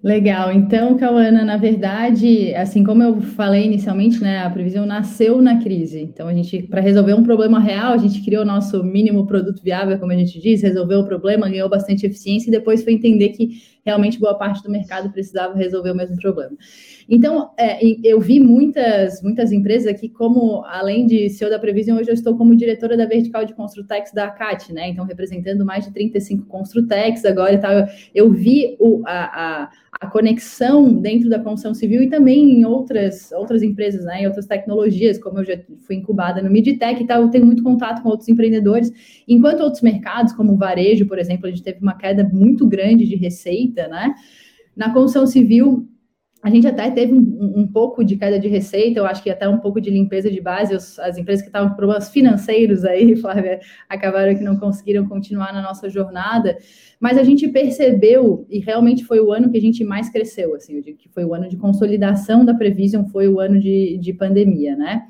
Legal. 0.04 0.52
Então, 0.52 0.98
Cauana, 0.98 1.46
na 1.46 1.58
verdade, 1.58 2.56
assim 2.56 2.84
como 2.84 3.04
eu 3.04 3.22
falei 3.22 3.66
inicialmente, 3.66 4.20
né, 4.20 4.40
a 4.40 4.50
previsão 4.50 4.84
nasceu 4.84 5.40
na 5.44 5.62
crise. 5.62 6.02
Então, 6.02 6.28
a 6.28 6.34
gente, 6.34 6.64
para 6.64 6.82
resolver 6.82 7.14
um 7.14 7.22
problema 7.24 7.60
real, 7.60 7.94
a 7.94 7.98
gente 7.98 8.20
criou 8.26 8.42
o 8.42 8.46
nosso 8.46 8.84
mínimo 8.84 9.28
produto 9.28 9.62
viável, 9.62 10.00
como 10.00 10.12
a 10.12 10.18
gente 10.18 10.42
diz, 10.42 10.64
resolveu 10.64 11.02
o 11.02 11.06
problema, 11.06 11.48
ganhou 11.48 11.70
bastante 11.70 12.04
eficiência 12.04 12.50
e 12.50 12.52
depois 12.52 12.84
foi 12.84 12.94
entender 12.94 13.30
que 13.30 13.62
realmente 13.86 14.20
boa 14.20 14.36
parte 14.36 14.64
do 14.64 14.70
mercado 14.70 15.12
precisava 15.12 15.56
resolver 15.56 15.92
o 15.92 15.96
mesmo 15.96 16.16
problema. 16.18 16.56
Então, 17.10 17.52
é, 17.58 17.80
eu 18.04 18.20
vi 18.20 18.40
muitas, 18.40 19.22
muitas 19.22 19.52
empresas 19.52 19.88
aqui, 19.88 20.08
como 20.08 20.64
além 20.66 21.06
de 21.06 21.30
CEO 21.30 21.50
da 21.50 21.60
Prevision, 21.60 21.98
hoje 21.98 22.10
eu 22.10 22.14
estou 22.14 22.38
como 22.38 22.56
diretora 22.56 22.96
da 22.96 23.06
vertical 23.06 23.46
de 23.46 23.54
Construtex 23.54 24.12
da 24.14 24.30
CAT, 24.30 24.72
né? 24.74 24.90
Então, 24.90 25.06
representando 25.06 25.66
mais 25.66 25.86
de 25.86 25.92
35 25.92 26.46
Construtex 26.46 27.26
agora 27.26 27.54
e 27.54 27.58
tal. 27.58 27.72
Eu, 27.74 27.86
eu 28.14 28.32
vi 28.32 28.78
o, 28.80 29.02
a, 29.06 29.66
a, 29.66 29.72
a, 30.02 30.08
conexão 30.08 30.94
dentro 30.94 31.30
da 31.30 31.40
construção 31.40 31.74
civil 31.74 32.02
e 32.04 32.10
também 32.10 32.60
em 32.60 32.66
outras, 32.66 33.32
outras 33.32 33.62
empresas, 33.62 34.04
né? 34.04 34.24
Em 34.24 34.28
outras 34.28 34.48
tecnologias, 34.48 35.18
como 35.18 35.40
eu 35.40 35.46
já 35.46 35.60
fui 35.86 35.96
incubada 35.96 36.42
no 36.42 36.50
Midtech 36.50 37.02
e 37.02 37.08
tal, 37.08 37.22
eu 37.22 37.30
tenho 37.30 37.46
muito 37.46 37.64
contato 37.64 38.02
com 38.02 38.10
outros 38.10 38.28
empreendedores, 38.28 38.92
enquanto 39.28 39.62
outros 39.62 39.82
mercados, 39.82 40.34
como 40.34 40.54
o 40.54 40.58
varejo, 40.58 41.06
por 41.06 41.20
exemplo, 41.20 41.48
a 41.48 41.50
gente 41.50 41.64
teve 41.64 41.80
uma 41.82 41.96
queda 41.96 42.24
muito 42.24 42.68
grande 42.68 43.08
de 43.08 43.16
receita, 43.16 43.88
né? 43.88 44.14
Na 44.76 44.92
construção 44.92 45.28
civil, 45.28 45.88
a 46.44 46.50
gente 46.50 46.66
até 46.66 46.90
teve 46.90 47.14
um, 47.14 47.54
um, 47.58 47.68
pouco 47.68 48.04
de 48.04 48.16
queda 48.16 48.40
de 48.40 48.48
receita, 48.48 49.00
eu 49.00 49.06
acho 49.06 49.22
que 49.22 49.30
até 49.30 49.48
um 49.48 49.60
pouco 49.60 49.80
de 49.80 49.92
limpeza 49.92 50.30
de 50.30 50.42
base. 50.42 50.76
Os, 50.76 50.98
as 50.98 51.18
empresas 51.18 51.44
que 51.44 51.50
estavam 51.50 51.70
com 51.70 51.76
problemas 51.76 52.10
financeiros 52.10 52.84
aí, 52.84 53.16
Flávia, 53.22 53.60
acabaram 53.88 54.36
que 54.36 54.44
não 54.44 54.58
conseguiram 54.58 55.08
continuar 55.08 55.54
na 55.54 55.62
nossa 55.62 55.88
jornada. 55.88 56.58
Mas 57.00 57.18
a 57.18 57.24
gente 57.24 57.48
percebeu, 57.48 58.48
e 58.50 58.60
realmente 58.60 59.06
foi 59.06 59.20
o 59.20 59.32
ano 59.32 59.52
que 59.52 59.58
a 59.58 59.62
gente 59.62 59.84
mais 59.84 60.10
cresceu, 60.10 60.56
assim, 60.56 60.76
eu 60.76 60.82
digo 60.82 60.98
que 60.98 61.10
foi 61.10 61.26
o 61.26 61.34
ano 61.34 61.48
de 61.48 61.58
consolidação 61.58 62.44
da 62.44 62.56
Prevision, 62.56 63.06
foi 63.06 63.28
o 63.28 63.40
ano 63.40 63.60
de, 63.60 63.98
de 64.00 64.12
pandemia, 64.12 64.76
né? 64.76 65.04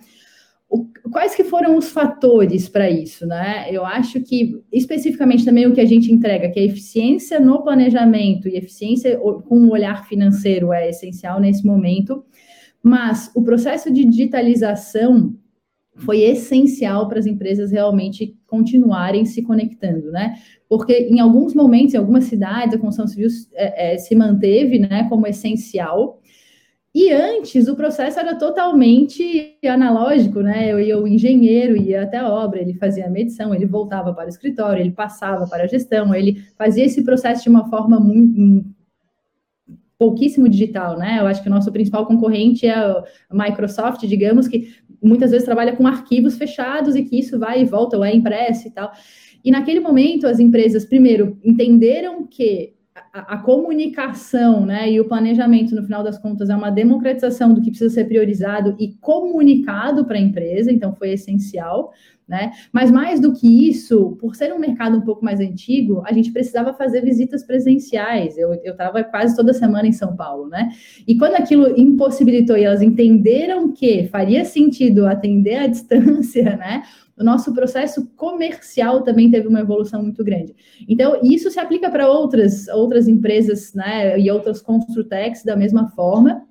Quais 1.11 1.35
que 1.35 1.43
foram 1.43 1.77
os 1.77 1.89
fatores 1.89 2.69
para 2.69 2.89
isso, 2.89 3.25
né? 3.25 3.67
Eu 3.69 3.85
acho 3.85 4.21
que 4.21 4.63
especificamente 4.71 5.43
também 5.43 5.67
o 5.67 5.73
que 5.73 5.81
a 5.81 5.85
gente 5.85 6.11
entrega, 6.11 6.49
que 6.49 6.59
a 6.59 6.63
eficiência 6.63 7.39
no 7.39 7.61
planejamento 7.61 8.47
e 8.47 8.55
eficiência 8.55 9.17
com 9.17 9.65
o 9.65 9.71
olhar 9.71 10.07
financeiro 10.07 10.71
é 10.71 10.89
essencial 10.89 11.41
nesse 11.41 11.65
momento, 11.65 12.23
mas 12.81 13.29
o 13.35 13.43
processo 13.43 13.91
de 13.91 14.05
digitalização 14.05 15.35
foi 15.97 16.21
essencial 16.21 17.07
para 17.07 17.19
as 17.19 17.25
empresas 17.25 17.69
realmente 17.69 18.35
continuarem 18.47 19.25
se 19.25 19.41
conectando, 19.41 20.09
né? 20.09 20.35
Porque 20.69 20.93
em 20.93 21.19
alguns 21.19 21.53
momentos, 21.53 21.93
em 21.93 21.97
algumas 21.97 22.23
cidades, 22.23 22.75
a 22.75 22.79
construção 22.79 23.07
civil 23.07 23.27
é, 23.53 23.95
é, 23.95 23.97
se 23.97 24.15
manteve, 24.15 24.79
né, 24.79 25.05
como 25.09 25.27
essencial, 25.27 26.20
e 26.93 27.11
antes 27.11 27.69
o 27.69 27.75
processo 27.75 28.19
era 28.19 28.35
totalmente 28.35 29.57
analógico, 29.65 30.41
né? 30.41 30.71
Eu 30.71 30.79
ia 30.79 30.99
o 30.99 31.07
engenheiro 31.07 31.77
ia 31.77 32.03
até 32.03 32.17
a 32.17 32.29
obra, 32.29 32.59
ele 32.59 32.73
fazia 32.73 33.05
a 33.05 33.09
medição, 33.09 33.55
ele 33.55 33.65
voltava 33.65 34.13
para 34.13 34.25
o 34.25 34.29
escritório, 34.29 34.81
ele 34.81 34.91
passava 34.91 35.47
para 35.47 35.63
a 35.63 35.67
gestão, 35.67 36.13
ele 36.13 36.43
fazia 36.57 36.83
esse 36.83 37.03
processo 37.03 37.43
de 37.43 37.49
uma 37.49 37.69
forma 37.69 37.97
muito 37.97 38.65
pouquíssimo 39.97 40.49
digital, 40.49 40.97
né? 40.97 41.19
Eu 41.19 41.27
acho 41.27 41.41
que 41.41 41.47
o 41.47 41.51
nosso 41.51 41.71
principal 41.71 42.05
concorrente 42.05 42.65
é 42.65 42.73
a 42.73 43.05
Microsoft, 43.31 44.01
digamos, 44.05 44.47
que 44.47 44.73
muitas 45.01 45.31
vezes 45.31 45.45
trabalha 45.45 45.75
com 45.75 45.87
arquivos 45.87 46.37
fechados 46.37 46.95
e 46.95 47.03
que 47.03 47.19
isso 47.19 47.39
vai 47.39 47.61
e 47.61 47.65
volta, 47.65 47.95
ou 47.97 48.03
é 48.03 48.13
impresso 48.13 48.67
e 48.67 48.71
tal. 48.71 48.91
E 49.45 49.49
naquele 49.49 49.79
momento, 49.79 50.27
as 50.27 50.39
empresas, 50.39 50.85
primeiro, 50.85 51.37
entenderam 51.43 52.27
que 52.27 52.73
a, 53.13 53.35
a, 53.35 53.37
comunicação 53.37 54.65
né, 54.65 54.91
e 54.91 54.99
o 54.99 55.07
planejamento, 55.07 55.75
no 55.75 55.83
final 55.83 56.03
das 56.03 56.17
contas, 56.17 56.49
é 56.49 56.55
uma 56.55 56.69
democratização 56.69 57.53
do 57.53 57.61
que 57.61 57.69
precisa 57.69 57.93
ser 57.93 58.05
priorizado 58.05 58.75
e 58.79 58.93
comunicado 58.93 60.05
para 60.05 60.17
a 60.17 60.21
empresa, 60.21 60.71
então 60.71 60.93
foi 60.95 61.11
essencial. 61.11 61.91
Né? 62.31 62.53
Mas 62.71 62.89
mais 62.89 63.19
do 63.19 63.33
que 63.33 63.69
isso, 63.69 64.15
por 64.21 64.37
ser 64.37 64.53
um 64.53 64.57
mercado 64.57 64.95
um 64.95 65.01
pouco 65.01 65.21
mais 65.23 65.41
antigo, 65.41 66.01
a 66.05 66.13
gente 66.13 66.31
precisava 66.31 66.73
fazer 66.73 67.01
visitas 67.01 67.43
presenciais. 67.43 68.37
Eu 68.37 68.53
estava 68.53 69.03
quase 69.03 69.35
toda 69.35 69.53
semana 69.53 69.85
em 69.85 69.91
São 69.91 70.15
Paulo, 70.15 70.47
né? 70.47 70.69
E 71.05 71.17
quando 71.17 71.35
aquilo 71.35 71.77
impossibilitou 71.77 72.55
e 72.55 72.63
elas 72.63 72.81
entenderam 72.81 73.73
que 73.73 74.07
faria 74.07 74.45
sentido 74.45 75.05
atender 75.05 75.57
à 75.57 75.67
distância, 75.67 76.55
né? 76.55 76.83
o 77.19 77.23
nosso 77.23 77.53
processo 77.53 78.07
comercial 78.15 79.01
também 79.03 79.29
teve 79.29 79.45
uma 79.45 79.59
evolução 79.59 80.01
muito 80.01 80.23
grande. 80.23 80.55
Então, 80.87 81.19
isso 81.21 81.51
se 81.51 81.59
aplica 81.59 81.91
para 81.91 82.09
outras, 82.09 82.69
outras 82.69 83.09
empresas 83.09 83.73
né, 83.73 84.17
e 84.17 84.31
outras 84.31 84.61
construtex 84.61 85.43
da 85.43 85.55
mesma 85.57 85.89
forma. 85.89 86.47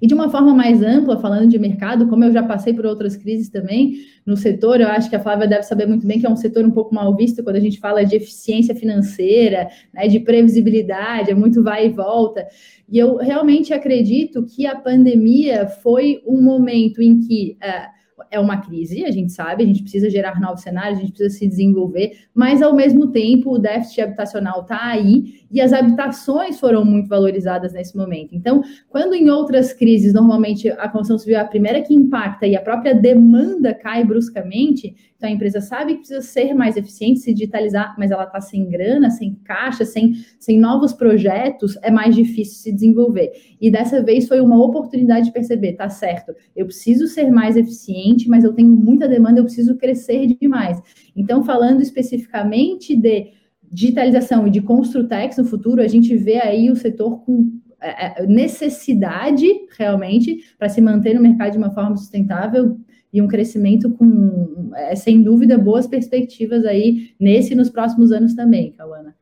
E 0.00 0.06
de 0.06 0.14
uma 0.14 0.28
forma 0.28 0.54
mais 0.54 0.82
ampla, 0.82 1.18
falando 1.18 1.48
de 1.48 1.58
mercado, 1.58 2.06
como 2.08 2.24
eu 2.24 2.32
já 2.32 2.42
passei 2.42 2.72
por 2.72 2.86
outras 2.86 3.16
crises 3.16 3.48
também 3.48 3.96
no 4.24 4.36
setor, 4.36 4.80
eu 4.80 4.88
acho 4.88 5.10
que 5.10 5.16
a 5.16 5.20
Flávia 5.20 5.46
deve 5.46 5.62
saber 5.62 5.86
muito 5.86 6.06
bem 6.06 6.18
que 6.18 6.26
é 6.26 6.30
um 6.30 6.36
setor 6.36 6.64
um 6.64 6.70
pouco 6.70 6.94
mal 6.94 7.14
visto 7.16 7.42
quando 7.42 7.56
a 7.56 7.60
gente 7.60 7.78
fala 7.78 8.04
de 8.04 8.16
eficiência 8.16 8.74
financeira, 8.74 9.68
né, 9.92 10.08
de 10.08 10.20
previsibilidade, 10.20 11.30
é 11.30 11.34
muito 11.34 11.62
vai 11.62 11.86
e 11.86 11.90
volta. 11.90 12.46
E 12.88 12.98
eu 12.98 13.16
realmente 13.16 13.72
acredito 13.72 14.44
que 14.44 14.66
a 14.66 14.76
pandemia 14.76 15.66
foi 15.66 16.22
um 16.26 16.40
momento 16.40 17.02
em 17.02 17.20
que. 17.20 17.56
Uh, 17.62 17.94
é 18.30 18.38
uma 18.38 18.58
crise, 18.58 19.04
a 19.04 19.10
gente 19.10 19.32
sabe, 19.32 19.62
a 19.62 19.66
gente 19.66 19.82
precisa 19.82 20.10
gerar 20.10 20.40
novos 20.40 20.62
cenários, 20.62 20.98
a 20.98 21.02
gente 21.02 21.12
precisa 21.12 21.38
se 21.38 21.46
desenvolver, 21.46 22.26
mas 22.34 22.62
ao 22.62 22.74
mesmo 22.74 23.08
tempo 23.08 23.52
o 23.52 23.58
déficit 23.58 24.00
habitacional 24.00 24.62
está 24.62 24.84
aí 24.86 25.43
e 25.54 25.60
as 25.60 25.72
habitações 25.72 26.58
foram 26.58 26.84
muito 26.84 27.08
valorizadas 27.08 27.72
nesse 27.72 27.96
momento. 27.96 28.34
Então, 28.34 28.60
quando 28.88 29.14
em 29.14 29.30
outras 29.30 29.72
crises, 29.72 30.12
normalmente 30.12 30.68
a 30.68 30.88
construção 30.88 31.16
civil 31.16 31.36
é 31.36 31.40
a 31.40 31.46
primeira 31.46 31.80
que 31.80 31.94
impacta 31.94 32.44
e 32.44 32.56
a 32.56 32.60
própria 32.60 32.92
demanda 32.92 33.72
cai 33.72 34.04
bruscamente, 34.04 34.96
então 35.16 35.28
a 35.28 35.32
empresa 35.32 35.60
sabe 35.60 35.92
que 35.92 35.98
precisa 36.00 36.22
ser 36.22 36.54
mais 36.54 36.76
eficiente, 36.76 37.20
se 37.20 37.32
digitalizar, 37.32 37.94
mas 37.96 38.10
ela 38.10 38.24
está 38.24 38.40
sem 38.40 38.68
grana, 38.68 39.10
sem 39.10 39.36
caixa, 39.44 39.84
sem, 39.84 40.14
sem 40.40 40.58
novos 40.58 40.92
projetos, 40.92 41.78
é 41.82 41.90
mais 41.90 42.16
difícil 42.16 42.56
se 42.56 42.72
desenvolver. 42.72 43.30
E 43.60 43.70
dessa 43.70 44.02
vez 44.02 44.26
foi 44.26 44.40
uma 44.40 44.60
oportunidade 44.60 45.26
de 45.26 45.32
perceber, 45.32 45.74
tá 45.74 45.88
certo, 45.88 46.34
eu 46.56 46.66
preciso 46.66 47.06
ser 47.06 47.30
mais 47.30 47.56
eficiente, 47.56 48.28
mas 48.28 48.42
eu 48.42 48.52
tenho 48.52 48.70
muita 48.70 49.06
demanda, 49.06 49.38
eu 49.38 49.44
preciso 49.44 49.76
crescer 49.76 50.26
demais. 50.26 50.82
Então, 51.14 51.44
falando 51.44 51.80
especificamente 51.80 52.96
de 52.96 53.43
digitalização 53.74 54.46
e 54.46 54.50
de 54.50 54.62
Construtex 54.62 55.36
no 55.36 55.44
futuro, 55.44 55.82
a 55.82 55.88
gente 55.88 56.16
vê 56.16 56.40
aí 56.40 56.70
o 56.70 56.76
setor 56.76 57.24
com 57.24 57.60
é, 57.80 58.22
é, 58.22 58.26
necessidade 58.26 59.46
realmente 59.76 60.54
para 60.56 60.68
se 60.68 60.80
manter 60.80 61.12
no 61.14 61.20
mercado 61.20 61.52
de 61.52 61.58
uma 61.58 61.74
forma 61.74 61.96
sustentável 61.96 62.78
e 63.12 63.20
um 63.20 63.26
crescimento 63.26 63.92
com, 63.96 64.70
é, 64.76 64.94
sem 64.94 65.22
dúvida, 65.22 65.58
boas 65.58 65.88
perspectivas 65.88 66.64
aí 66.64 67.14
nesse 67.18 67.52
e 67.52 67.56
nos 67.56 67.68
próximos 67.68 68.12
anos 68.12 68.34
também, 68.34 68.72
Cauana. 68.72 69.16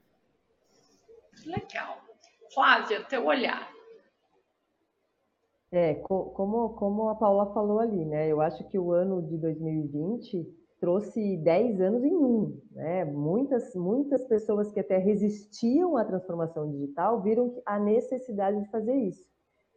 Legal. 1.47 1.99
Flávia, 2.55 3.03
teu 3.05 3.25
olhar. 3.25 3.73
É, 5.71 5.95
como, 5.95 6.71
como 6.75 7.09
a 7.09 7.15
Paula 7.15 7.53
falou 7.55 7.81
ali, 7.81 8.05
né? 8.05 8.31
Eu 8.31 8.43
acho 8.43 8.63
que 8.69 8.79
o 8.79 8.93
ano 8.93 9.23
de 9.23 9.39
2020 9.39 10.62
trouxe 10.83 11.37
10 11.37 11.81
anos 11.81 12.03
em 12.03 12.13
um, 12.13 12.61
né? 12.73 13.05
Muitas, 13.05 13.73
muitas 13.73 14.25
pessoas 14.25 14.73
que 14.73 14.81
até 14.81 14.99
resistiam 14.99 15.97
à 15.97 16.05
transformação 16.05 16.69
digital 16.69 17.23
viram 17.23 17.63
a 17.65 17.79
necessidade 17.79 18.61
de 18.61 18.69
fazer 18.69 18.97
isso. 18.97 19.25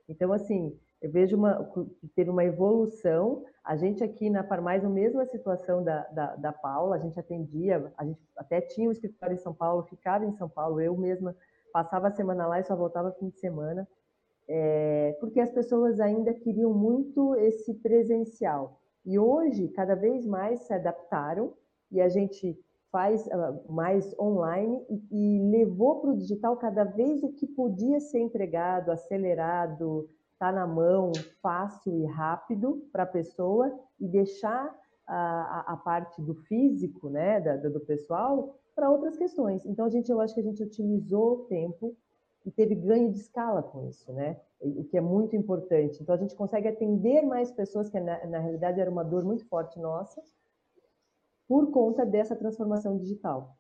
Então, 0.09 0.33
assim, 0.33 0.75
eu 0.99 1.11
vejo 1.11 1.37
uma, 1.37 1.63
que 2.01 2.07
teve 2.15 2.31
uma 2.31 2.43
evolução. 2.43 3.43
A 3.63 3.75
gente 3.75 4.03
aqui 4.03 4.31
na 4.31 4.43
Farmais, 4.43 4.83
a 4.83 4.89
mesma 4.89 5.27
situação 5.27 5.83
da, 5.83 6.07
da, 6.07 6.35
da, 6.37 6.51
Paula, 6.51 6.95
a 6.95 6.99
gente 6.99 7.19
atendia, 7.19 7.93
a 7.95 8.03
gente 8.03 8.19
até 8.35 8.59
tinha 8.59 8.89
um 8.89 8.91
escritório 8.91 9.35
em 9.35 9.39
São 9.39 9.53
Paulo, 9.53 9.83
ficava 9.83 10.25
em 10.25 10.33
São 10.33 10.49
Paulo, 10.49 10.81
eu 10.81 10.97
mesma 10.97 11.35
passava 11.71 12.07
a 12.07 12.11
semana 12.15 12.47
lá 12.47 12.59
e 12.59 12.63
só 12.63 12.75
voltava 12.75 13.11
fim 13.19 13.29
de 13.29 13.37
semana, 13.37 13.87
é, 14.47 15.15
porque 15.19 15.39
as 15.39 15.51
pessoas 15.51 15.99
ainda 15.99 16.33
queriam 16.33 16.73
muito 16.73 17.35
esse 17.35 17.75
presencial. 17.75 18.81
E 19.05 19.19
hoje, 19.19 19.67
cada 19.69 19.95
vez 19.95 20.25
mais 20.25 20.61
se 20.61 20.73
adaptaram 20.73 21.53
e 21.91 22.01
a 22.01 22.09
gente 22.09 22.57
faz 22.91 23.27
uh, 23.27 23.71
mais 23.71 24.17
online 24.17 24.85
e, 24.89 25.37
e 25.37 25.51
levou 25.51 25.99
para 25.99 26.11
o 26.11 26.17
digital 26.17 26.57
cada 26.57 26.83
vez 26.83 27.21
o 27.23 27.33
que 27.33 27.45
podia 27.45 27.99
ser 27.99 28.19
entregado, 28.19 28.89
acelerado, 28.89 30.09
tá 30.39 30.51
na 30.51 30.65
mão, 30.65 31.11
fácil 31.41 31.93
e 31.93 32.05
rápido 32.05 32.87
para 32.91 33.03
a 33.03 33.07
pessoa 33.07 33.71
e 33.99 34.07
deixar 34.07 34.73
a, 35.07 35.73
a, 35.73 35.77
parte 35.77 36.21
do 36.21 36.33
físico, 36.33 37.09
né, 37.09 37.39
da, 37.39 37.57
do 37.57 37.79
pessoal, 37.81 38.55
para 38.73 38.89
outras 38.89 39.17
questões. 39.17 39.65
Então, 39.65 39.85
a 39.85 39.89
gente, 39.89 40.11
eu 40.11 40.19
acho 40.19 40.33
que 40.33 40.39
a 40.39 40.43
gente 40.43 40.63
otimizou 40.63 41.33
o 41.33 41.43
tempo 41.45 41.95
e 42.45 42.51
teve 42.51 42.75
ganho 42.75 43.11
de 43.11 43.17
escala 43.17 43.63
com 43.63 43.89
isso, 43.89 44.11
né? 44.13 44.39
O 44.59 44.83
que 44.83 44.97
é 44.97 45.01
muito 45.01 45.35
importante. 45.35 46.01
Então, 46.01 46.13
a 46.13 46.17
gente 46.17 46.35
consegue 46.35 46.67
atender 46.67 47.23
mais 47.23 47.51
pessoas, 47.51 47.89
que 47.89 47.99
na, 47.99 48.25
na 48.27 48.39
realidade 48.39 48.79
era 48.79 48.89
uma 48.89 49.03
dor 49.03 49.25
muito 49.25 49.45
forte 49.45 49.79
nossa, 49.79 50.21
por 51.47 51.71
conta 51.71 52.05
dessa 52.05 52.35
transformação 52.35 52.97
digital. 52.97 53.57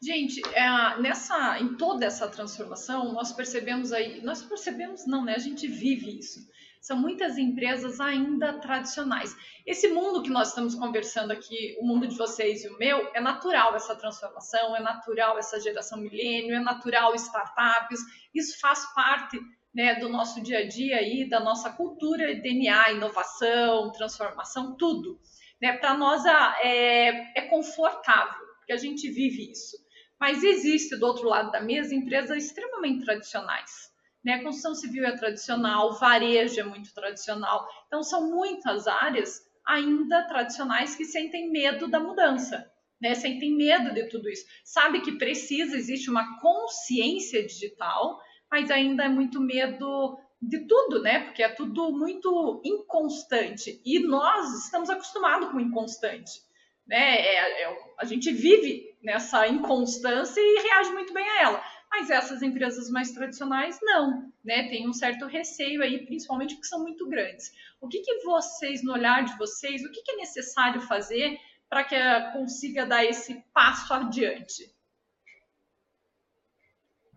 Gente, 0.00 0.40
é, 0.54 1.00
nessa, 1.00 1.60
em 1.60 1.76
toda 1.76 2.04
essa 2.04 2.28
transformação, 2.28 3.12
nós 3.12 3.32
percebemos 3.32 3.92
aí, 3.92 4.20
nós 4.22 4.42
percebemos 4.42 5.06
não, 5.06 5.24
né? 5.24 5.34
A 5.34 5.38
gente 5.38 5.66
vive 5.68 6.18
isso. 6.18 6.40
São 6.82 6.96
muitas 6.96 7.38
empresas 7.38 8.00
ainda 8.00 8.54
tradicionais. 8.54 9.36
Esse 9.64 9.86
mundo 9.86 10.20
que 10.20 10.28
nós 10.28 10.48
estamos 10.48 10.74
conversando 10.74 11.30
aqui, 11.30 11.76
o 11.80 11.86
mundo 11.86 12.08
de 12.08 12.16
vocês 12.16 12.64
e 12.64 12.68
o 12.68 12.76
meu, 12.76 13.08
é 13.14 13.20
natural 13.20 13.76
essa 13.76 13.94
transformação, 13.94 14.74
é 14.74 14.80
natural 14.80 15.38
essa 15.38 15.60
geração 15.60 16.00
milênio, 16.00 16.56
é 16.56 16.58
natural 16.58 17.14
startups. 17.14 18.00
Isso 18.34 18.58
faz 18.60 18.84
parte 18.96 19.38
né, 19.72 19.94
do 20.00 20.08
nosso 20.08 20.42
dia 20.42 20.58
a 20.58 20.68
dia 20.68 20.96
aí, 20.96 21.24
da 21.28 21.38
nossa 21.38 21.70
cultura, 21.70 22.34
DNA, 22.34 22.90
inovação, 22.94 23.92
transformação, 23.92 24.76
tudo. 24.76 25.20
Né? 25.60 25.74
Para 25.74 25.94
nós 25.94 26.24
é, 26.26 27.38
é 27.38 27.42
confortável, 27.42 28.44
porque 28.58 28.72
a 28.72 28.76
gente 28.76 29.08
vive 29.08 29.52
isso. 29.52 29.76
Mas 30.18 30.42
existe 30.42 30.96
do 30.96 31.06
outro 31.06 31.28
lado 31.28 31.52
da 31.52 31.60
mesa 31.60 31.94
empresas 31.94 32.44
extremamente 32.44 33.04
tradicionais. 33.04 33.91
Né? 34.24 34.42
Construção 34.42 34.74
civil 34.74 35.04
é 35.04 35.16
tradicional, 35.16 35.98
varejo 35.98 36.60
é 36.60 36.64
muito 36.64 36.94
tradicional. 36.94 37.66
Então, 37.86 38.02
são 38.02 38.30
muitas 38.30 38.86
áreas 38.86 39.42
ainda 39.66 40.22
tradicionais 40.24 40.94
que 40.94 41.04
sentem 41.04 41.50
medo 41.50 41.88
da 41.88 42.00
mudança, 42.00 42.70
né? 43.00 43.14
sentem 43.14 43.56
medo 43.56 43.92
de 43.92 44.08
tudo 44.08 44.28
isso. 44.28 44.44
Sabe 44.64 45.00
que 45.00 45.12
precisa, 45.12 45.76
existe 45.76 46.10
uma 46.10 46.40
consciência 46.40 47.44
digital, 47.44 48.20
mas 48.50 48.70
ainda 48.70 49.04
é 49.04 49.08
muito 49.08 49.40
medo 49.40 50.18
de 50.42 50.66
tudo, 50.66 51.00
né? 51.00 51.20
Porque 51.20 51.42
é 51.42 51.48
tudo 51.48 51.92
muito 51.92 52.60
inconstante. 52.64 53.80
E 53.84 54.00
nós 54.00 54.64
estamos 54.64 54.90
acostumados 54.90 55.48
com 55.50 55.56
o 55.56 55.60
inconstante. 55.60 56.42
Né? 56.86 57.16
É, 57.16 57.62
é, 57.62 57.78
a 57.98 58.04
gente 58.04 58.32
vive 58.32 58.96
nessa 59.02 59.46
inconstância 59.46 60.40
e 60.40 60.62
reage 60.62 60.90
muito 60.92 61.12
bem 61.14 61.24
a 61.24 61.42
ela. 61.42 61.64
Mas 61.92 62.08
essas 62.08 62.40
empresas 62.42 62.90
mais 62.90 63.12
tradicionais 63.12 63.78
não, 63.82 64.32
né? 64.42 64.66
Tem 64.70 64.88
um 64.88 64.94
certo 64.94 65.26
receio 65.26 65.82
aí, 65.82 66.06
principalmente 66.06 66.54
porque 66.54 66.66
são 66.66 66.80
muito 66.80 67.06
grandes. 67.06 67.52
O 67.82 67.86
que, 67.86 68.00
que 68.00 68.24
vocês, 68.24 68.82
no 68.82 68.94
olhar 68.94 69.22
de 69.22 69.36
vocês, 69.36 69.84
o 69.84 69.92
que, 69.92 70.02
que 70.02 70.12
é 70.12 70.16
necessário 70.16 70.80
fazer 70.80 71.38
para 71.68 71.84
que 71.84 71.94
consiga 72.32 72.86
dar 72.86 73.04
esse 73.04 73.44
passo 73.52 73.92
adiante? 73.92 74.74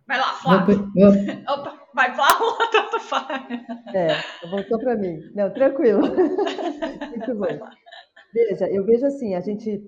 Vai 0.06 0.20
lá, 0.20 0.34
Flávio. 0.34 0.92
Opa, 1.48 1.88
vai, 1.94 2.14
Flávio, 2.14 2.58
tanto 2.70 3.00
faz. 3.00 3.48
É, 3.94 4.48
voltou 4.48 4.78
para 4.78 4.98
mim. 4.98 5.22
Não, 5.34 5.54
tranquilo. 5.54 6.02
Muito 7.16 7.34
bom. 7.34 7.70
Veja, 8.34 8.68
eu 8.70 8.84
vejo 8.84 9.06
assim, 9.06 9.36
a 9.36 9.40
gente 9.40 9.82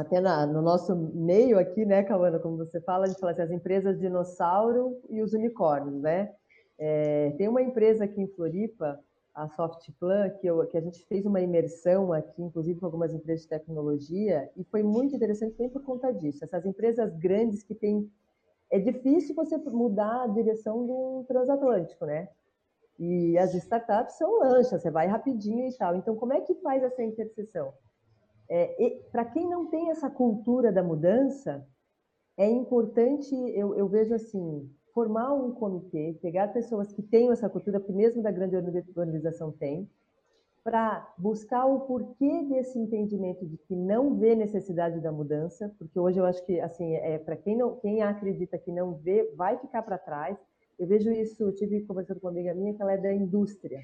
até 0.00 0.20
na, 0.20 0.46
no 0.46 0.62
nosso 0.62 0.94
meio 0.94 1.58
aqui, 1.58 1.84
né, 1.84 2.02
Cauana, 2.02 2.38
como 2.38 2.56
você 2.56 2.80
fala, 2.80 3.04
a 3.04 3.08
gente 3.08 3.18
fala 3.18 3.32
assim, 3.32 3.42
as 3.42 3.50
empresas 3.50 3.98
dinossauro 3.98 5.00
e 5.08 5.20
os 5.20 5.32
unicórnios, 5.32 6.00
né? 6.00 6.32
É, 6.78 7.30
tem 7.36 7.48
uma 7.48 7.60
empresa 7.60 8.04
aqui 8.04 8.20
em 8.20 8.28
Floripa, 8.28 9.00
a 9.34 9.48
Softplan, 9.48 10.30
que, 10.30 10.46
eu, 10.46 10.66
que 10.66 10.76
a 10.76 10.80
gente 10.80 11.04
fez 11.06 11.26
uma 11.26 11.40
imersão 11.40 12.12
aqui, 12.12 12.42
inclusive 12.42 12.78
com 12.78 12.86
algumas 12.86 13.12
empresas 13.12 13.42
de 13.42 13.48
tecnologia, 13.48 14.50
e 14.56 14.64
foi 14.64 14.82
muito 14.82 15.14
interessante 15.14 15.56
bem 15.56 15.68
por 15.68 15.82
conta 15.82 16.12
disso. 16.12 16.44
Essas 16.44 16.64
empresas 16.64 17.14
grandes 17.16 17.62
que 17.62 17.74
têm... 17.74 18.10
É 18.70 18.78
difícil 18.78 19.34
você 19.34 19.56
mudar 19.56 20.24
a 20.24 20.26
direção 20.26 20.86
do 20.86 21.24
transatlântico, 21.26 22.04
né? 22.04 22.28
E 22.98 23.38
as 23.38 23.54
startups 23.54 24.16
são 24.16 24.40
lanchas, 24.40 24.82
você 24.82 24.90
vai 24.90 25.06
rapidinho 25.06 25.68
e 25.68 25.76
tal. 25.76 25.96
Então, 25.96 26.16
como 26.16 26.32
é 26.32 26.40
que 26.40 26.54
faz 26.56 26.82
essa 26.82 27.02
interseção? 27.02 27.72
É, 28.50 28.98
Para 29.12 29.24
quem 29.26 29.48
não 29.48 29.66
tem 29.66 29.90
essa 29.90 30.08
cultura 30.08 30.72
da 30.72 30.82
mudança, 30.82 31.66
é 32.36 32.48
importante, 32.48 33.34
eu, 33.34 33.74
eu, 33.74 33.88
vejo 33.88 34.14
assim, 34.14 34.70
formar 34.94 35.34
um 35.34 35.52
comitê, 35.52 36.16
pegar 36.22 36.48
pessoas 36.48 36.92
que 36.92 37.02
tenham 37.02 37.32
essa 37.32 37.48
cultura, 37.48 37.80
que 37.80 37.92
mesmo 37.92 38.22
da 38.22 38.30
grande 38.30 38.56
organização 38.96 39.52
tem, 39.52 39.88
para 40.62 41.14
buscar 41.16 41.66
o 41.66 41.80
porquê 41.80 42.42
desse 42.44 42.78
entendimento 42.78 43.46
de 43.46 43.56
que 43.56 43.74
não 43.74 44.14
vê 44.16 44.34
necessidade 44.34 45.00
da 45.00 45.10
mudança, 45.10 45.74
porque 45.78 45.98
hoje 45.98 46.18
eu 46.18 46.26
acho 46.26 46.44
que 46.44 46.60
assim 46.60 46.94
é 46.94 47.18
para 47.18 47.36
quem 47.36 47.56
não 47.56 47.76
quem 47.76 48.02
acredita 48.02 48.58
que 48.58 48.70
não 48.70 48.94
vê 48.94 49.32
vai 49.34 49.56
ficar 49.58 49.82
para 49.82 49.96
trás. 49.96 50.36
Eu 50.78 50.86
vejo 50.86 51.10
isso, 51.10 51.42
eu 51.42 51.54
tive 51.54 51.80
conversando 51.86 52.20
com 52.20 52.26
uma 52.26 52.32
amiga 52.32 52.54
minha 52.54 52.74
que 52.74 52.82
ela 52.82 52.92
é 52.92 52.98
da 52.98 53.12
indústria 53.12 53.80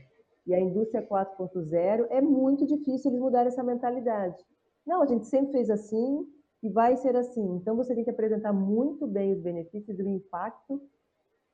e 0.47 0.55
a 0.55 0.61
indústria 0.61 1.03
4.0 1.03 2.07
é 2.11 2.21
muito 2.21 2.67
difícil 2.67 3.11
eles 3.11 3.21
mudar 3.21 3.47
essa 3.47 3.63
mentalidade. 3.63 4.45
Não, 4.87 5.03
a 5.03 5.07
gente 5.07 5.27
sempre 5.27 5.53
fez 5.53 5.71
assim 5.71 6.27
e 6.63 6.69
vai 6.69 6.97
ser 6.97 7.17
assim. 7.17 7.57
Então 7.57 7.77
você 7.77 7.95
tem 7.95 8.05
que 8.05 8.11
apresentar 8.11 8.53
muito 8.53 9.07
bem 9.07 9.33
os 9.33 9.41
benefícios 9.41 9.99
e 9.99 10.03
o 10.03 10.09
impacto 10.09 10.81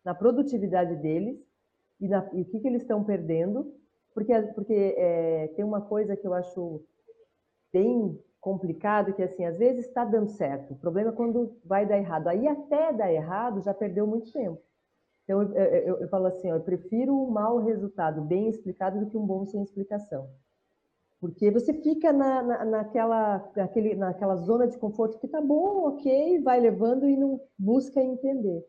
na 0.04 0.14
produtividade 0.14 0.96
deles 0.96 1.38
e, 2.00 2.08
na, 2.08 2.28
e 2.32 2.42
o 2.42 2.44
que, 2.44 2.60
que 2.60 2.66
eles 2.66 2.82
estão 2.82 3.04
perdendo, 3.04 3.74
porque, 4.14 4.32
porque 4.54 4.72
é, 4.96 5.48
tem 5.56 5.64
uma 5.64 5.80
coisa 5.80 6.16
que 6.16 6.26
eu 6.26 6.32
acho 6.32 6.82
bem 7.72 8.18
complicado, 8.40 9.12
que 9.12 9.22
assim, 9.22 9.44
às 9.44 9.58
vezes 9.58 9.86
está 9.86 10.04
dando 10.04 10.30
certo, 10.30 10.72
o 10.72 10.76
problema 10.76 11.10
é 11.10 11.14
quando 11.14 11.56
vai 11.64 11.86
dar 11.86 11.98
errado. 11.98 12.28
Aí 12.28 12.48
até 12.48 12.92
dar 12.92 13.12
errado 13.12 13.62
já 13.62 13.74
perdeu 13.74 14.06
muito 14.06 14.32
tempo. 14.32 14.60
Então 15.24 15.42
eu, 15.42 15.52
eu, 15.54 16.00
eu 16.00 16.08
falo 16.08 16.26
assim, 16.26 16.50
ó, 16.50 16.56
eu 16.56 16.62
prefiro 16.62 17.14
um 17.14 17.30
mau 17.30 17.58
resultado 17.58 18.22
bem 18.22 18.48
explicado 18.48 18.98
do 18.98 19.06
que 19.06 19.16
um 19.16 19.26
bom 19.26 19.44
sem 19.46 19.62
explicação. 19.62 20.28
Porque 21.20 21.50
você 21.50 21.74
fica 21.74 22.12
na, 22.12 22.42
na, 22.42 22.64
naquela, 22.64 23.52
naquele, 23.54 23.94
naquela 23.94 24.36
zona 24.36 24.66
de 24.66 24.78
conforto 24.78 25.18
que 25.18 25.28
tá 25.28 25.40
bom, 25.40 25.88
ok, 25.88 26.40
vai 26.42 26.58
levando 26.58 27.06
e 27.06 27.16
não 27.16 27.38
busca 27.58 28.02
entender. 28.02 28.64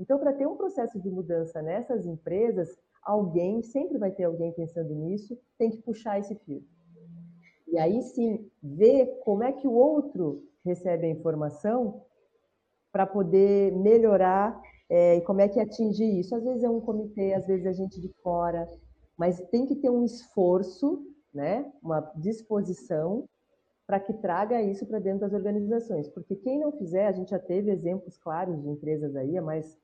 Então, 0.00 0.18
para 0.18 0.32
ter 0.32 0.46
um 0.46 0.56
processo 0.56 0.98
de 0.98 1.10
mudança 1.10 1.60
nessas 1.60 2.06
empresas, 2.06 2.68
alguém, 3.02 3.62
sempre 3.62 3.98
vai 3.98 4.10
ter 4.10 4.24
alguém 4.24 4.52
pensando 4.52 4.94
nisso, 4.94 5.38
tem 5.58 5.70
que 5.70 5.82
puxar 5.82 6.18
esse 6.18 6.34
fio. 6.36 6.64
E 7.68 7.78
aí 7.78 8.00
sim, 8.02 8.48
ver 8.62 9.18
como 9.22 9.42
é 9.42 9.52
que 9.52 9.68
o 9.68 9.72
outro 9.72 10.42
recebe 10.64 11.06
a 11.06 11.10
informação 11.10 12.02
para 12.90 13.06
poder 13.06 13.72
melhorar 13.72 14.58
é, 14.88 15.16
e 15.16 15.20
como 15.20 15.40
é 15.40 15.48
que 15.48 15.60
atingir 15.60 16.18
isso. 16.18 16.34
Às 16.34 16.44
vezes 16.44 16.64
é 16.64 16.70
um 16.70 16.80
comitê, 16.80 17.34
às 17.34 17.46
vezes 17.46 17.66
é 17.66 17.72
gente 17.72 18.00
de 18.00 18.08
fora, 18.22 18.68
mas 19.18 19.40
tem 19.50 19.66
que 19.66 19.76
ter 19.76 19.90
um 19.90 20.04
esforço 20.04 21.13
né, 21.34 21.70
uma 21.82 22.00
disposição 22.16 23.28
para 23.86 24.00
que 24.00 24.14
traga 24.14 24.62
isso 24.62 24.86
para 24.86 24.98
dentro 24.98 25.20
das 25.20 25.32
organizações. 25.32 26.08
Porque 26.08 26.36
quem 26.36 26.58
não 26.58 26.72
fizer, 26.72 27.06
a 27.06 27.12
gente 27.12 27.30
já 27.30 27.38
teve 27.38 27.70
exemplos 27.70 28.16
claros 28.16 28.60
de 28.62 28.68
empresas 28.68 29.14
aí, 29.14 29.36
a 29.36 29.42
mais 29.42 29.78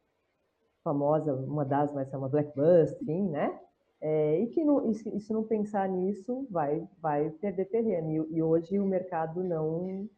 famosa, 0.83 1.35
uma 1.35 1.65
das 1.65 1.93
mais 1.93 2.11
famosas, 2.11 2.33
Blackbus, 2.33 2.93
enfim, 3.03 3.29
né? 3.29 3.61
É, 4.01 4.41
e 4.41 4.47
que 4.47 4.65
não, 4.65 4.91
e 4.91 4.95
se 4.95 5.33
não 5.33 5.45
pensar 5.45 5.87
nisso, 5.87 6.47
vai, 6.51 6.89
vai 7.03 7.29
perder 7.31 7.67
terreno. 7.67 8.11
E, 8.11 8.37
e 8.37 8.43
hoje 8.43 8.79
o 8.79 8.87
mercado 8.87 9.45
não, 9.45 10.09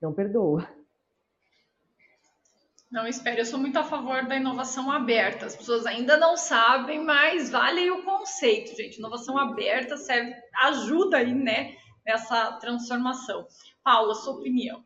não 0.00 0.14
perdoa. 0.14 0.66
Não, 2.90 3.06
espere, 3.06 3.40
eu 3.40 3.44
sou 3.44 3.58
muito 3.58 3.78
a 3.78 3.84
favor 3.84 4.26
da 4.26 4.36
inovação 4.36 4.90
aberta. 4.90 5.46
As 5.46 5.56
pessoas 5.56 5.86
ainda 5.86 6.16
não 6.16 6.36
sabem, 6.36 7.04
mas 7.04 7.50
vale 7.50 7.90
o 7.90 8.04
conceito, 8.04 8.76
gente. 8.76 8.98
Inovação 8.98 9.36
aberta 9.36 9.96
serve, 9.96 10.32
ajuda 10.62 11.16
aí, 11.18 11.34
né, 11.34 11.76
nessa 12.04 12.52
transformação. 12.52 13.46
Paula, 13.82 14.14
sua 14.14 14.34
opinião. 14.34 14.84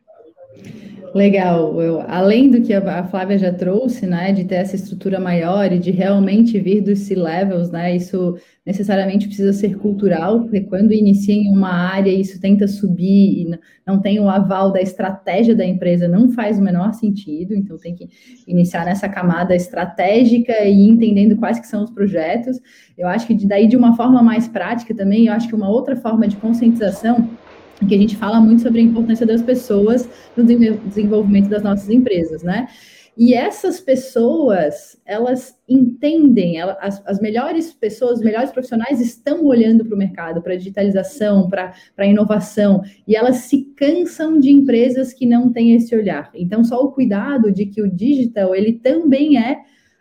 Legal. 1.15 1.81
Eu, 1.83 2.01
além 2.07 2.51
do 2.51 2.63
que 2.63 2.73
a, 2.73 3.05
Flávia 3.05 3.37
já 3.37 3.53
trouxe, 3.53 4.07
né, 4.07 4.33
de 4.33 4.45
ter 4.45 4.57
essa 4.57 4.77
estrutura 4.77 5.19
maior 5.19 5.73
e 5.73 5.79
de 5.79 5.91
realmente 5.91 6.59
vir 6.61 6.81
dos 6.81 7.01
C-levels, 7.01 7.71
né, 7.71 7.97
isso 7.97 8.37
necessariamente 8.65 9.27
precisa 9.27 9.53
ser 9.53 9.77
cultural, 9.79 10.43
porque 10.43 10.61
quando 10.61 10.93
inicia 10.93 11.35
em 11.35 11.49
uma 11.49 11.73
área 11.73 12.11
isso 12.11 12.41
tenta 12.41 12.69
subir 12.69 13.43
e 13.43 13.59
não 13.85 14.01
tem 14.01 14.21
o 14.21 14.29
aval 14.29 14.71
da 14.71 14.81
estratégia 14.81 15.57
da 15.57 15.67
empresa, 15.67 16.07
não 16.07 16.31
faz 16.31 16.59
o 16.59 16.63
menor 16.63 16.93
sentido, 16.93 17.55
então 17.55 17.77
tem 17.77 17.95
que 17.95 18.09
iniciar 18.47 18.85
nessa 18.85 19.09
camada 19.09 19.55
estratégica 19.57 20.65
e 20.65 20.89
entendendo 20.89 21.37
quais 21.37 21.59
que 21.59 21.67
são 21.67 21.83
os 21.83 21.91
projetos. 21.91 22.61
Eu 22.97 23.09
acho 23.09 23.27
que 23.27 23.35
daí 23.47 23.67
de 23.67 23.77
uma 23.77 23.97
forma 23.97 24.23
mais 24.23 24.47
prática 24.47 24.95
também, 24.95 25.27
eu 25.27 25.33
acho 25.33 25.49
que 25.49 25.57
uma 25.57 25.69
outra 25.69 25.97
forma 25.97 26.29
de 26.29 26.37
conscientização 26.37 27.29
que 27.87 27.95
a 27.95 27.99
gente 27.99 28.17
fala 28.17 28.41
muito 28.41 28.63
sobre 28.63 28.81
a 28.81 28.85
importância 28.85 29.27
das 29.27 29.43
pessoas 29.43 30.09
no 30.37 30.45
desenvolvimento 30.45 31.49
das 31.49 31.63
nossas 31.63 31.89
empresas, 31.89 32.43
né? 32.43 32.69
E 33.17 33.35
essas 33.35 33.81
pessoas, 33.81 34.99
elas 35.05 35.55
entendem, 35.69 36.59
elas, 36.59 36.77
as, 36.81 37.07
as, 37.07 37.21
melhores 37.21 37.73
pessoas, 37.73 38.19
os 38.19 38.25
melhores 38.25 38.51
profissionais 38.51 39.01
estão 39.01 39.45
olhando 39.45 39.85
para 39.85 39.95
o 39.95 39.99
mercado, 39.99 40.41
para 40.41 40.55
a 40.55 40.57
digitalização, 40.57 41.49
para 41.49 41.75
a 41.99 42.07
inovação, 42.07 42.83
e 43.07 43.15
elas 43.15 43.37
se 43.37 43.65
cansam 43.77 44.39
de 44.39 44.51
empresas 44.51 45.13
que 45.13 45.27
não 45.27 45.53
têm 45.53 45.75
esse 45.75 45.95
olhar. 45.95 46.31
Então, 46.35 46.65
só 46.65 46.83
o 46.83 46.93
cuidado 46.93 47.53
de 47.53 47.67
que 47.67 47.83
o 47.83 47.91
digital, 47.91 48.55
ele 48.55 48.75
também 48.75 49.37
é 49.37 49.59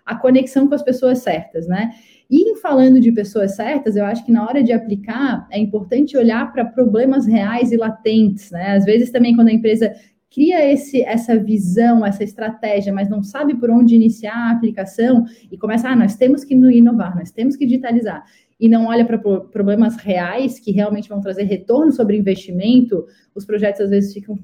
a 0.09 0.15
conexão 0.15 0.67
com 0.67 0.73
as 0.73 0.81
pessoas 0.81 1.19
certas, 1.19 1.67
né? 1.67 1.91
E 2.29 2.55
falando 2.57 2.99
de 2.99 3.11
pessoas 3.11 3.55
certas, 3.55 3.95
eu 3.95 4.05
acho 4.05 4.25
que 4.25 4.31
na 4.31 4.43
hora 4.43 4.63
de 4.63 4.71
aplicar 4.71 5.47
é 5.51 5.59
importante 5.59 6.17
olhar 6.17 6.51
para 6.51 6.65
problemas 6.65 7.27
reais 7.27 7.71
e 7.71 7.77
latentes, 7.77 8.49
né? 8.49 8.75
Às 8.75 8.85
vezes 8.85 9.11
também 9.11 9.35
quando 9.35 9.49
a 9.49 9.53
empresa 9.53 9.93
cria 10.31 10.71
esse, 10.71 11.01
essa 11.03 11.37
visão, 11.37 12.05
essa 12.05 12.23
estratégia, 12.23 12.91
mas 12.91 13.09
não 13.09 13.21
sabe 13.21 13.55
por 13.55 13.69
onde 13.69 13.95
iniciar 13.95 14.35
a 14.35 14.51
aplicação 14.51 15.25
e 15.51 15.57
começa, 15.57 15.89
ah, 15.89 15.95
nós 15.95 16.15
temos 16.15 16.43
que 16.43 16.53
inovar, 16.53 17.15
nós 17.15 17.31
temos 17.31 17.55
que 17.55 17.65
digitalizar, 17.65 18.23
e 18.59 18.67
não 18.67 18.87
olha 18.87 19.05
para 19.05 19.17
problemas 19.17 19.95
reais 19.95 20.59
que 20.59 20.71
realmente 20.71 21.09
vão 21.09 21.21
trazer 21.21 21.43
retorno 21.43 21.91
sobre 21.91 22.17
investimento, 22.17 23.05
os 23.33 23.45
projetos 23.45 23.81
às 23.81 23.89
vezes 23.89 24.13
ficam 24.13 24.37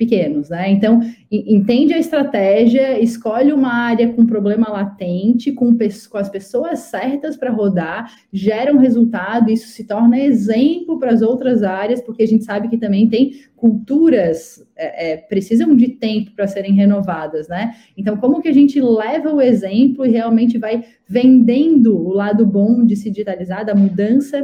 pequenos, 0.00 0.48
né? 0.48 0.70
Então, 0.70 1.02
entende 1.30 1.92
a 1.92 1.98
estratégia, 1.98 2.98
escolhe 2.98 3.52
uma 3.52 3.70
área 3.70 4.10
com 4.14 4.24
problema 4.24 4.70
latente, 4.70 5.52
com, 5.52 5.76
com 5.76 6.16
as 6.16 6.30
pessoas 6.30 6.78
certas 6.78 7.36
para 7.36 7.50
rodar, 7.50 8.10
gera 8.32 8.72
um 8.72 8.78
resultado, 8.78 9.50
isso 9.50 9.68
se 9.68 9.84
torna 9.84 10.18
exemplo 10.18 10.98
para 10.98 11.12
as 11.12 11.20
outras 11.20 11.62
áreas, 11.62 12.00
porque 12.00 12.22
a 12.22 12.26
gente 12.26 12.44
sabe 12.44 12.68
que 12.68 12.78
também 12.78 13.10
tem 13.10 13.32
culturas 13.54 14.66
é, 14.74 15.12
é, 15.12 15.16
precisam 15.18 15.76
de 15.76 15.88
tempo 15.88 16.30
para 16.34 16.46
serem 16.46 16.72
renovadas, 16.72 17.46
né? 17.46 17.74
Então, 17.94 18.16
como 18.16 18.40
que 18.40 18.48
a 18.48 18.54
gente 18.54 18.80
leva 18.80 19.30
o 19.30 19.42
exemplo 19.42 20.06
e 20.06 20.10
realmente 20.10 20.56
vai 20.56 20.82
vendendo 21.06 21.94
o 21.94 22.10
lado 22.10 22.46
bom 22.46 22.86
de 22.86 22.96
se 22.96 23.10
digitalizar, 23.10 23.66
da 23.66 23.74
mudança 23.74 24.42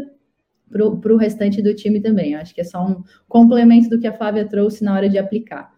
para 0.70 1.12
o 1.14 1.16
restante 1.16 1.62
do 1.62 1.74
time 1.74 2.00
também. 2.00 2.35
Acho 2.35 2.55
que 2.55 2.61
é 2.61 2.64
só 2.64 2.85
um 2.85 3.02
complemento 3.29 3.88
do 3.88 4.00
que 4.00 4.07
a 4.07 4.16
Flávia 4.16 4.48
trouxe 4.48 4.85
na 4.85 4.94
hora 4.94 5.09
de 5.09 5.18
aplicar. 5.18 5.74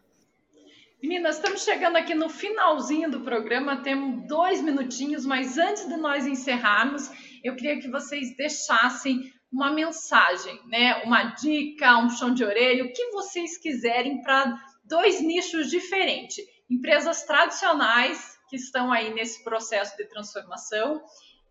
Meninas, 1.00 1.36
estamos 1.36 1.62
chegando 1.62 1.96
aqui 1.96 2.12
no 2.12 2.28
finalzinho 2.28 3.08
do 3.08 3.20
programa, 3.20 3.82
temos 3.82 4.26
dois 4.26 4.60
minutinhos, 4.60 5.24
mas 5.24 5.56
antes 5.56 5.88
de 5.88 5.96
nós 5.96 6.26
encerrarmos, 6.26 7.08
eu 7.44 7.54
queria 7.54 7.78
que 7.78 7.88
vocês 7.88 8.36
deixassem 8.36 9.32
uma 9.50 9.72
mensagem, 9.72 10.58
né? 10.66 11.02
Uma 11.04 11.34
dica, 11.34 11.98
um 11.98 12.10
chão 12.10 12.34
de 12.34 12.44
orelha, 12.44 12.84
o 12.84 12.92
que 12.92 13.10
vocês 13.12 13.56
quiserem 13.58 14.20
para 14.22 14.60
dois 14.84 15.20
nichos 15.20 15.70
diferentes. 15.70 16.44
Empresas 16.68 17.22
tradicionais 17.22 18.36
que 18.50 18.56
estão 18.56 18.92
aí 18.92 19.14
nesse 19.14 19.44
processo 19.44 19.96
de 19.96 20.04
transformação 20.06 21.00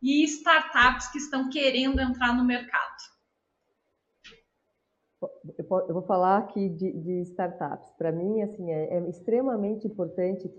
e 0.01 0.25
startups 0.25 1.07
que 1.07 1.19
estão 1.19 1.49
querendo 1.49 2.01
entrar 2.01 2.35
no 2.35 2.43
mercado 2.43 3.16
eu 5.57 5.93
vou 5.93 6.01
falar 6.03 6.37
aqui 6.37 6.69
de, 6.69 6.91
de 6.91 7.21
startups. 7.21 7.91
Para 7.97 8.11
mim, 8.11 8.41
assim, 8.41 8.71
é, 8.71 8.97
é, 8.97 9.09
extremamente 9.09 9.87
importante 9.87 10.49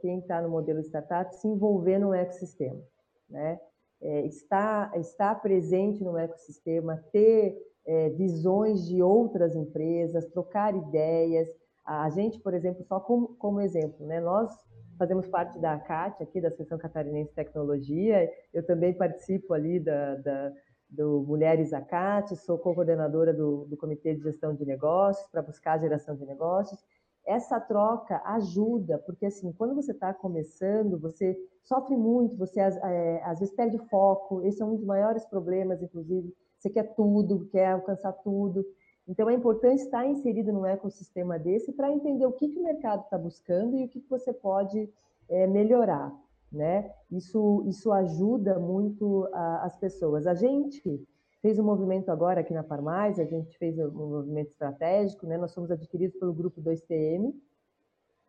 quem 0.00 0.18
está 0.18 0.40
no 0.42 0.48
modelo 0.48 0.80
startup 0.80 1.34
se 1.34 1.48
envolver 1.48 1.98
no 1.98 2.14
ecossistema, 2.14 2.80
né? 3.28 3.60
É, 4.00 4.26
estar 4.26 5.42
presente 5.42 6.04
no 6.04 6.16
ecossistema, 6.16 7.02
ter 7.12 7.58
é, 7.84 8.10
visões 8.10 8.86
de 8.86 9.02
outras 9.02 9.56
empresas, 9.56 10.26
trocar 10.26 10.76
ideias. 10.76 11.48
A 11.84 12.08
gente, 12.10 12.38
por 12.38 12.54
exemplo, 12.54 12.84
só 12.84 13.00
como, 13.00 13.34
como 13.36 13.60
exemplo, 13.60 14.06
né? 14.06 14.20
Nós 14.20 14.52
fazemos 14.98 15.26
parte 15.28 15.58
da 15.58 15.74
ACAT, 15.74 16.22
aqui 16.22 16.40
da 16.40 16.48
Associação 16.48 16.76
Catarinense 16.76 17.30
de 17.30 17.36
Tecnologia. 17.36 18.30
Eu 18.52 18.66
também 18.66 18.92
participo 18.92 19.54
ali 19.54 19.80
da, 19.80 20.16
da 20.16 20.52
do 20.88 21.22
Mulheres 21.26 21.72
ACAT, 21.72 22.34
sou 22.36 22.58
co-coordenadora 22.58 23.32
do, 23.32 23.66
do 23.66 23.76
Comitê 23.76 24.14
de 24.14 24.22
Gestão 24.22 24.54
de 24.54 24.64
Negócios 24.64 25.28
para 25.28 25.42
buscar 25.42 25.72
a 25.72 25.78
geração 25.78 26.16
de 26.16 26.24
negócios. 26.24 26.82
Essa 27.26 27.60
troca 27.60 28.22
ajuda, 28.24 28.98
porque 28.98 29.26
assim, 29.26 29.52
quando 29.52 29.74
você 29.74 29.92
está 29.92 30.14
começando, 30.14 30.98
você 30.98 31.38
sofre 31.62 31.94
muito, 31.94 32.36
você 32.36 32.58
é, 32.60 33.22
às 33.22 33.38
vezes 33.38 33.54
perde 33.54 33.78
foco. 33.90 34.42
Esse 34.42 34.62
é 34.62 34.64
um 34.64 34.76
dos 34.76 34.84
maiores 34.84 35.26
problemas, 35.26 35.82
inclusive. 35.82 36.34
Você 36.58 36.70
quer 36.70 36.94
tudo, 36.94 37.46
quer 37.50 37.72
alcançar 37.72 38.12
tudo. 38.12 38.64
Então, 39.06 39.28
é 39.28 39.34
importante 39.34 39.82
estar 39.82 40.06
inserido 40.06 40.52
num 40.52 40.66
ecossistema 40.66 41.38
desse 41.38 41.72
para 41.72 41.90
entender 41.90 42.26
o 42.26 42.32
que, 42.32 42.48
que 42.48 42.58
o 42.58 42.62
mercado 42.62 43.04
está 43.04 43.16
buscando 43.16 43.76
e 43.76 43.84
o 43.84 43.88
que, 43.88 44.00
que 44.00 44.08
você 44.08 44.32
pode 44.32 44.90
é, 45.28 45.46
melhorar. 45.46 46.14
Né? 46.50 46.90
Isso, 47.10 47.64
isso 47.68 47.92
ajuda 47.92 48.58
muito 48.58 49.28
a, 49.32 49.64
as 49.66 49.76
pessoas. 49.76 50.26
A 50.26 50.34
gente 50.34 51.06
fez 51.42 51.58
um 51.58 51.64
movimento 51.64 52.10
agora 52.10 52.40
aqui 52.40 52.54
na 52.54 52.62
Farmais, 52.62 53.18
a 53.18 53.24
gente 53.24 53.56
fez 53.58 53.78
um 53.78 53.90
movimento 53.90 54.50
estratégico, 54.50 55.26
né? 55.26 55.36
nós 55.36 55.54
fomos 55.54 55.70
adquiridos 55.70 56.18
pelo 56.18 56.32
grupo 56.32 56.60
2TM, 56.62 57.34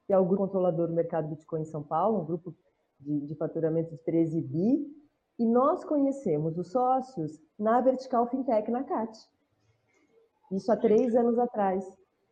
que 0.05 0.13
é 0.13 0.17
o 0.17 0.25
grupo 0.25 0.43
controlador 0.43 0.87
do 0.87 0.93
mercado 0.93 1.29
Bitcoin 1.29 1.61
em 1.61 1.65
São 1.65 1.83
Paulo, 1.83 2.21
um 2.21 2.25
grupo 2.25 2.53
de, 2.99 3.21
de 3.21 3.35
faturamento 3.35 3.91
de 3.91 3.97
13 3.99 4.41
bi, 4.41 4.99
e 5.37 5.45
nós 5.45 5.85
conhecemos 5.85 6.57
os 6.57 6.71
sócios 6.71 7.39
na 7.57 7.79
Vertical 7.79 8.27
Fintech 8.27 8.69
na 8.69 8.83
CAT. 8.83 9.17
Isso 10.51 10.71
há 10.71 10.75
três 10.75 11.15
anos 11.15 11.37
atrás. 11.39 11.85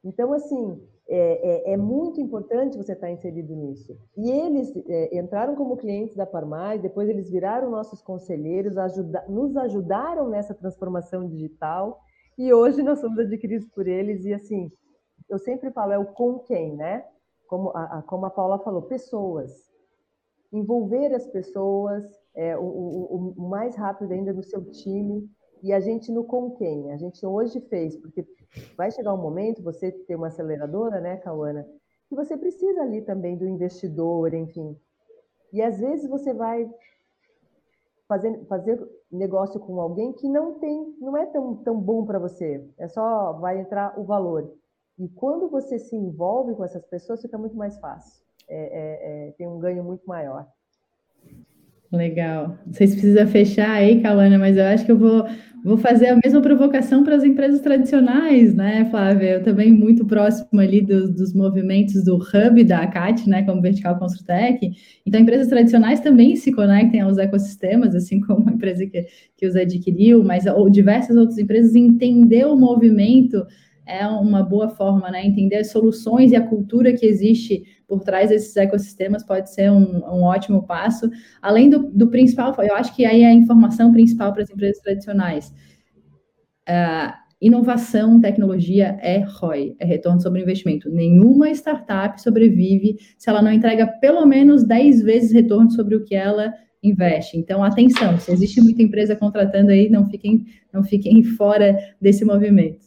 Então, 0.07 0.31
assim, 0.31 0.81
é, 1.09 1.71
é, 1.71 1.73
é 1.73 1.77
muito 1.77 2.21
importante 2.21 2.77
você 2.77 2.93
estar 2.93 3.11
inserido 3.11 3.53
nisso. 3.53 3.97
E 4.15 4.31
eles 4.31 4.73
é, 4.87 5.17
entraram 5.19 5.53
como 5.53 5.75
clientes 5.75 6.15
da 6.15 6.25
Parmais, 6.25 6.81
depois 6.81 7.09
eles 7.09 7.29
viraram 7.29 7.69
nossos 7.69 8.01
conselheiros, 8.01 8.77
ajuda, 8.77 9.25
nos 9.27 9.55
ajudaram 9.57 10.29
nessa 10.29 10.53
transformação 10.53 11.27
digital, 11.27 11.99
e 12.37 12.53
hoje 12.53 12.81
nós 12.83 12.99
somos 12.99 13.19
adquiridos 13.19 13.67
por 13.67 13.85
eles. 13.85 14.23
E, 14.23 14.33
assim, 14.33 14.71
eu 15.29 15.37
sempre 15.39 15.71
falo, 15.71 15.91
é 15.91 15.99
o 15.99 16.05
com 16.05 16.39
quem, 16.39 16.73
né? 16.75 17.05
Como 17.47 17.69
a, 17.75 18.01
como 18.03 18.25
a 18.25 18.29
Paula 18.29 18.59
falou, 18.59 18.83
pessoas. 18.83 19.51
Envolver 20.53 21.13
as 21.13 21.27
pessoas, 21.27 22.05
é, 22.33 22.57
o, 22.57 22.63
o, 22.63 23.33
o 23.35 23.49
mais 23.49 23.75
rápido 23.75 24.13
ainda 24.13 24.31
no 24.31 24.43
seu 24.43 24.63
time, 24.71 25.29
e 25.61 25.73
a 25.73 25.79
gente 25.79 26.11
no 26.11 26.23
com 26.23 26.51
quem. 26.51 26.91
A 26.91 26.97
gente 26.97 27.25
hoje 27.25 27.59
fez, 27.61 27.95
porque 27.95 28.25
vai 28.75 28.91
chegar 28.91 29.13
um 29.13 29.21
momento, 29.21 29.63
você 29.63 29.91
ter 29.91 30.15
uma 30.15 30.27
aceleradora, 30.27 30.99
né, 30.99 31.17
Cauana, 31.17 31.67
que 32.07 32.15
você 32.15 32.37
precisa 32.37 32.81
ali 32.81 33.01
também 33.01 33.37
do 33.37 33.47
investidor, 33.47 34.33
enfim. 34.33 34.77
E 35.51 35.61
às 35.61 35.79
vezes 35.79 36.09
você 36.09 36.33
vai 36.33 36.69
fazer, 38.07 38.45
fazer 38.45 38.79
negócio 39.11 39.59
com 39.59 39.79
alguém 39.79 40.13
que 40.13 40.27
não 40.27 40.59
tem, 40.59 40.95
não 40.99 41.15
é 41.17 41.25
tão, 41.25 41.55
tão 41.57 41.79
bom 41.79 42.05
para 42.05 42.19
você. 42.19 42.65
É 42.77 42.87
só 42.87 43.33
vai 43.33 43.59
entrar 43.59 43.99
o 43.99 44.03
valor. 44.03 44.53
E 44.97 45.07
quando 45.09 45.47
você 45.49 45.77
se 45.77 45.95
envolve 45.95 46.55
com 46.55 46.63
essas 46.63 46.85
pessoas, 46.85 47.21
fica 47.21 47.37
muito 47.37 47.55
mais 47.55 47.77
fácil. 47.77 48.25
É, 48.47 48.57
é, 48.57 49.27
é, 49.27 49.31
tem 49.33 49.47
um 49.47 49.59
ganho 49.59 49.83
muito 49.83 50.05
maior. 50.07 50.47
Legal. 51.91 52.57
Sei 52.71 52.85
se 52.87 52.93
precisa 52.95 53.25
fechar 53.25 53.71
aí, 53.71 54.01
Cauana, 54.01 54.37
mas 54.37 54.57
eu 54.57 54.65
acho 54.65 54.85
que 54.85 54.91
eu 54.91 54.97
vou, 54.97 55.25
vou 55.63 55.77
fazer 55.77 56.07
a 56.07 56.19
mesma 56.21 56.41
provocação 56.41 57.01
para 57.01 57.15
as 57.15 57.23
empresas 57.23 57.61
tradicionais, 57.61 58.53
né, 58.53 58.85
Flávia? 58.91 59.35
Eu 59.35 59.43
também 59.43 59.71
muito 59.71 60.05
próximo 60.05 60.59
ali 60.59 60.81
dos, 60.81 61.09
dos 61.09 61.33
movimentos 61.33 62.03
do 62.03 62.17
hub 62.17 62.63
da 62.65 62.79
ACAT, 62.79 63.29
né, 63.29 63.43
como 63.43 63.61
Vertical 63.61 63.97
Construtec. 63.97 64.69
Então, 65.05 65.21
empresas 65.21 65.47
tradicionais 65.47 66.01
também 66.01 66.35
se 66.35 66.51
conectem 66.51 66.99
aos 66.99 67.17
ecossistemas, 67.17 67.95
assim 67.95 68.19
como 68.19 68.49
a 68.49 68.51
empresa 68.51 68.85
que, 68.85 69.05
que 69.37 69.47
os 69.47 69.55
adquiriu, 69.55 70.21
mas 70.25 70.45
ou 70.45 70.69
diversas 70.69 71.15
outras 71.15 71.37
empresas 71.37 71.73
entender 71.73 72.45
o 72.45 72.57
movimento 72.57 73.45
é 73.85 74.05
uma 74.05 74.43
boa 74.43 74.67
forma, 74.67 75.09
né? 75.09 75.25
Entender 75.25 75.55
as 75.55 75.71
soluções 75.71 76.33
e 76.33 76.35
a 76.35 76.41
cultura 76.41 76.91
que 76.91 77.05
existe 77.05 77.63
por 77.87 78.03
trás 78.03 78.29
desses 78.29 78.55
ecossistemas 78.57 79.23
pode 79.23 79.51
ser 79.51 79.71
um, 79.71 80.03
um 80.05 80.23
ótimo 80.23 80.63
passo. 80.63 81.09
Além 81.41 81.69
do, 81.69 81.89
do, 81.91 82.09
principal, 82.09 82.53
eu 82.59 82.75
acho 82.75 82.93
que 82.95 83.05
aí 83.05 83.23
é 83.23 83.27
a 83.27 83.33
informação 83.33 83.91
principal 83.91 84.33
para 84.33 84.43
as 84.43 84.49
empresas 84.49 84.81
tradicionais. 84.81 85.53
Uh, 86.67 87.13
inovação, 87.39 88.19
tecnologia 88.19 88.97
é 89.01 89.19
ROI, 89.19 89.75
é 89.79 89.85
retorno 89.85 90.21
sobre 90.21 90.41
investimento. 90.41 90.89
Nenhuma 90.89 91.49
startup 91.51 92.21
sobrevive 92.21 92.97
se 93.17 93.29
ela 93.29 93.41
não 93.41 93.51
entrega 93.51 93.87
pelo 93.87 94.25
menos 94.25 94.65
10 94.65 95.03
vezes 95.03 95.31
retorno 95.31 95.71
sobre 95.71 95.95
o 95.95 96.03
que 96.03 96.15
ela 96.15 96.53
investe. 96.83 97.37
Então, 97.37 97.63
atenção, 97.63 98.19
se 98.19 98.31
existe 98.31 98.61
muita 98.61 98.81
empresa 98.81 99.15
contratando 99.15 99.71
aí, 99.71 99.89
não 99.89 100.09
fiquem, 100.09 100.45
não 100.73 100.83
fiquem 100.83 101.23
fora 101.23 101.77
desse 102.01 102.25
movimento. 102.25 102.85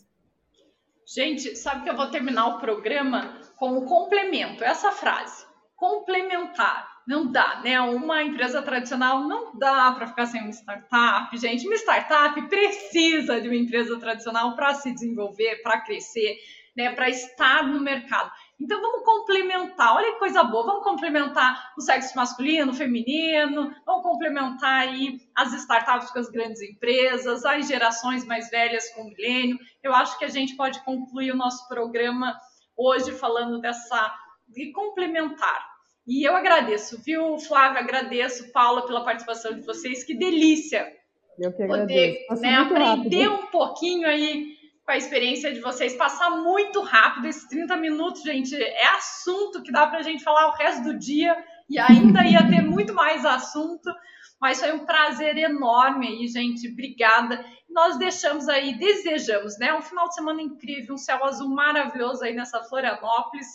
Gente, 1.07 1.57
sabe 1.57 1.83
que 1.83 1.91
eu 1.91 1.97
vou 1.97 2.07
terminar 2.07 2.47
o 2.47 2.61
programa 2.61 3.40
com 3.61 3.77
o 3.77 3.85
complemento, 3.85 4.65
essa 4.65 4.91
frase. 4.91 5.45
Complementar. 5.77 6.89
Não 7.07 7.31
dá, 7.31 7.61
né? 7.63 7.79
Uma 7.79 8.23
empresa 8.23 8.63
tradicional 8.63 9.29
não 9.29 9.55
dá 9.59 9.93
para 9.93 10.07
ficar 10.07 10.25
sem 10.27 10.41
uma 10.41 10.51
startup, 10.51 11.37
gente. 11.37 11.67
Uma 11.67 11.77
startup 11.77 12.41
precisa 12.49 13.39
de 13.39 13.49
uma 13.49 13.57
empresa 13.57 13.99
tradicional 13.99 14.57
para 14.57 14.73
se 14.75 14.91
desenvolver, 14.95 15.61
para 15.63 15.81
crescer, 15.83 16.39
né? 16.75 16.93
Para 16.93 17.11
estar 17.11 17.67
no 17.67 17.81
mercado. 17.81 18.31
Então 18.59 18.81
vamos 18.81 19.05
complementar, 19.05 19.95
olha 19.95 20.13
que 20.13 20.19
coisa 20.19 20.43
boa, 20.43 20.65
vamos 20.65 20.85
complementar 20.85 21.73
o 21.77 21.83
sexo 21.83 22.17
masculino, 22.17 22.73
feminino, 22.73 23.75
vamos 23.85 24.03
complementar 24.03 24.89
aí 24.89 25.19
as 25.35 25.53
startups 25.53 26.11
com 26.11 26.19
as 26.19 26.31
grandes 26.31 26.63
empresas, 26.63 27.45
as 27.45 27.69
gerações 27.69 28.25
mais 28.25 28.49
velhas 28.49 28.89
com 28.95 29.03
o 29.03 29.09
milênio. 29.09 29.59
Eu 29.83 29.95
acho 29.95 30.19
que 30.19 30.25
a 30.25 30.31
gente 30.31 30.57
pode 30.57 30.83
concluir 30.83 31.33
o 31.33 31.37
nosso 31.37 31.67
programa 31.69 32.39
hoje 32.81 33.13
falando 33.13 33.61
dessa 33.61 34.15
de 34.49 34.73
complementar. 34.73 35.71
E 36.07 36.27
eu 36.27 36.35
agradeço, 36.35 37.01
viu, 37.03 37.39
Flávia? 37.39 37.81
Agradeço, 37.81 38.51
Paula, 38.53 38.87
pela 38.87 39.05
participação 39.05 39.55
de 39.55 39.61
vocês. 39.61 40.03
Que 40.03 40.15
delícia! 40.15 40.91
Eu 41.39 41.53
que. 41.53 41.67
Poder 41.67 42.27
né, 42.41 42.55
aprender 42.57 43.29
rápido. 43.29 43.45
um 43.45 43.47
pouquinho 43.47 44.09
aí 44.09 44.59
com 44.85 44.93
a 44.93 44.97
experiência 44.97 45.53
de 45.53 45.61
vocês, 45.61 45.95
passar 45.95 46.31
muito 46.31 46.81
rápido 46.81 47.29
esses 47.29 47.47
30 47.49 47.77
minutos, 47.77 48.23
gente. 48.23 48.61
É 48.61 48.87
assunto 48.89 49.63
que 49.63 49.71
dá 49.71 49.87
para 49.87 50.01
a 50.01 50.03
gente 50.03 50.25
falar 50.25 50.49
o 50.49 50.57
resto 50.57 50.83
do 50.83 50.99
dia 50.99 51.37
e 51.69 51.79
ainda 51.79 52.25
ia 52.25 52.49
ter 52.49 52.63
muito 52.63 52.93
mais 52.93 53.25
assunto. 53.25 53.89
Mas 54.41 54.61
foi 54.61 54.73
um 54.73 54.87
prazer 54.87 55.37
enorme 55.37 56.09
aí, 56.09 56.29
gente. 56.29 56.69
Obrigada. 56.69 57.45
Nós 57.69 57.99
deixamos 57.99 58.49
aí, 58.49 58.75
desejamos, 58.75 59.59
né? 59.59 59.75
Um 59.75 59.83
final 59.83 60.09
de 60.09 60.15
semana 60.15 60.41
incrível, 60.41 60.95
um 60.95 60.99
céu 60.99 61.23
azul 61.25 61.49
maravilhoso 61.49 62.25
aí 62.25 62.35
nessa 62.35 62.63
Florianópolis. 62.65 63.47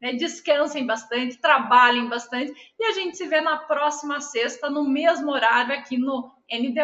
Né? 0.00 0.14
Descansem 0.14 0.84
bastante, 0.84 1.38
trabalhem 1.38 2.08
bastante. 2.08 2.52
E 2.78 2.84
a 2.84 2.92
gente 2.92 3.16
se 3.16 3.26
vê 3.28 3.40
na 3.40 3.56
próxima 3.56 4.20
sexta, 4.20 4.68
no 4.68 4.86
mesmo 4.86 5.30
horário, 5.30 5.72
aqui 5.74 5.96
no 5.96 6.32
ND. 6.50 6.74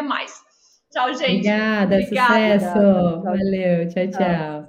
Tchau, 0.89 1.13
gente. 1.13 1.47
Obrigada, 1.47 1.95
Obrigada. 1.95 2.59
sucesso. 2.59 3.21
Valeu, 3.21 3.87
tchau, 3.89 4.09
tchau. 4.09 4.67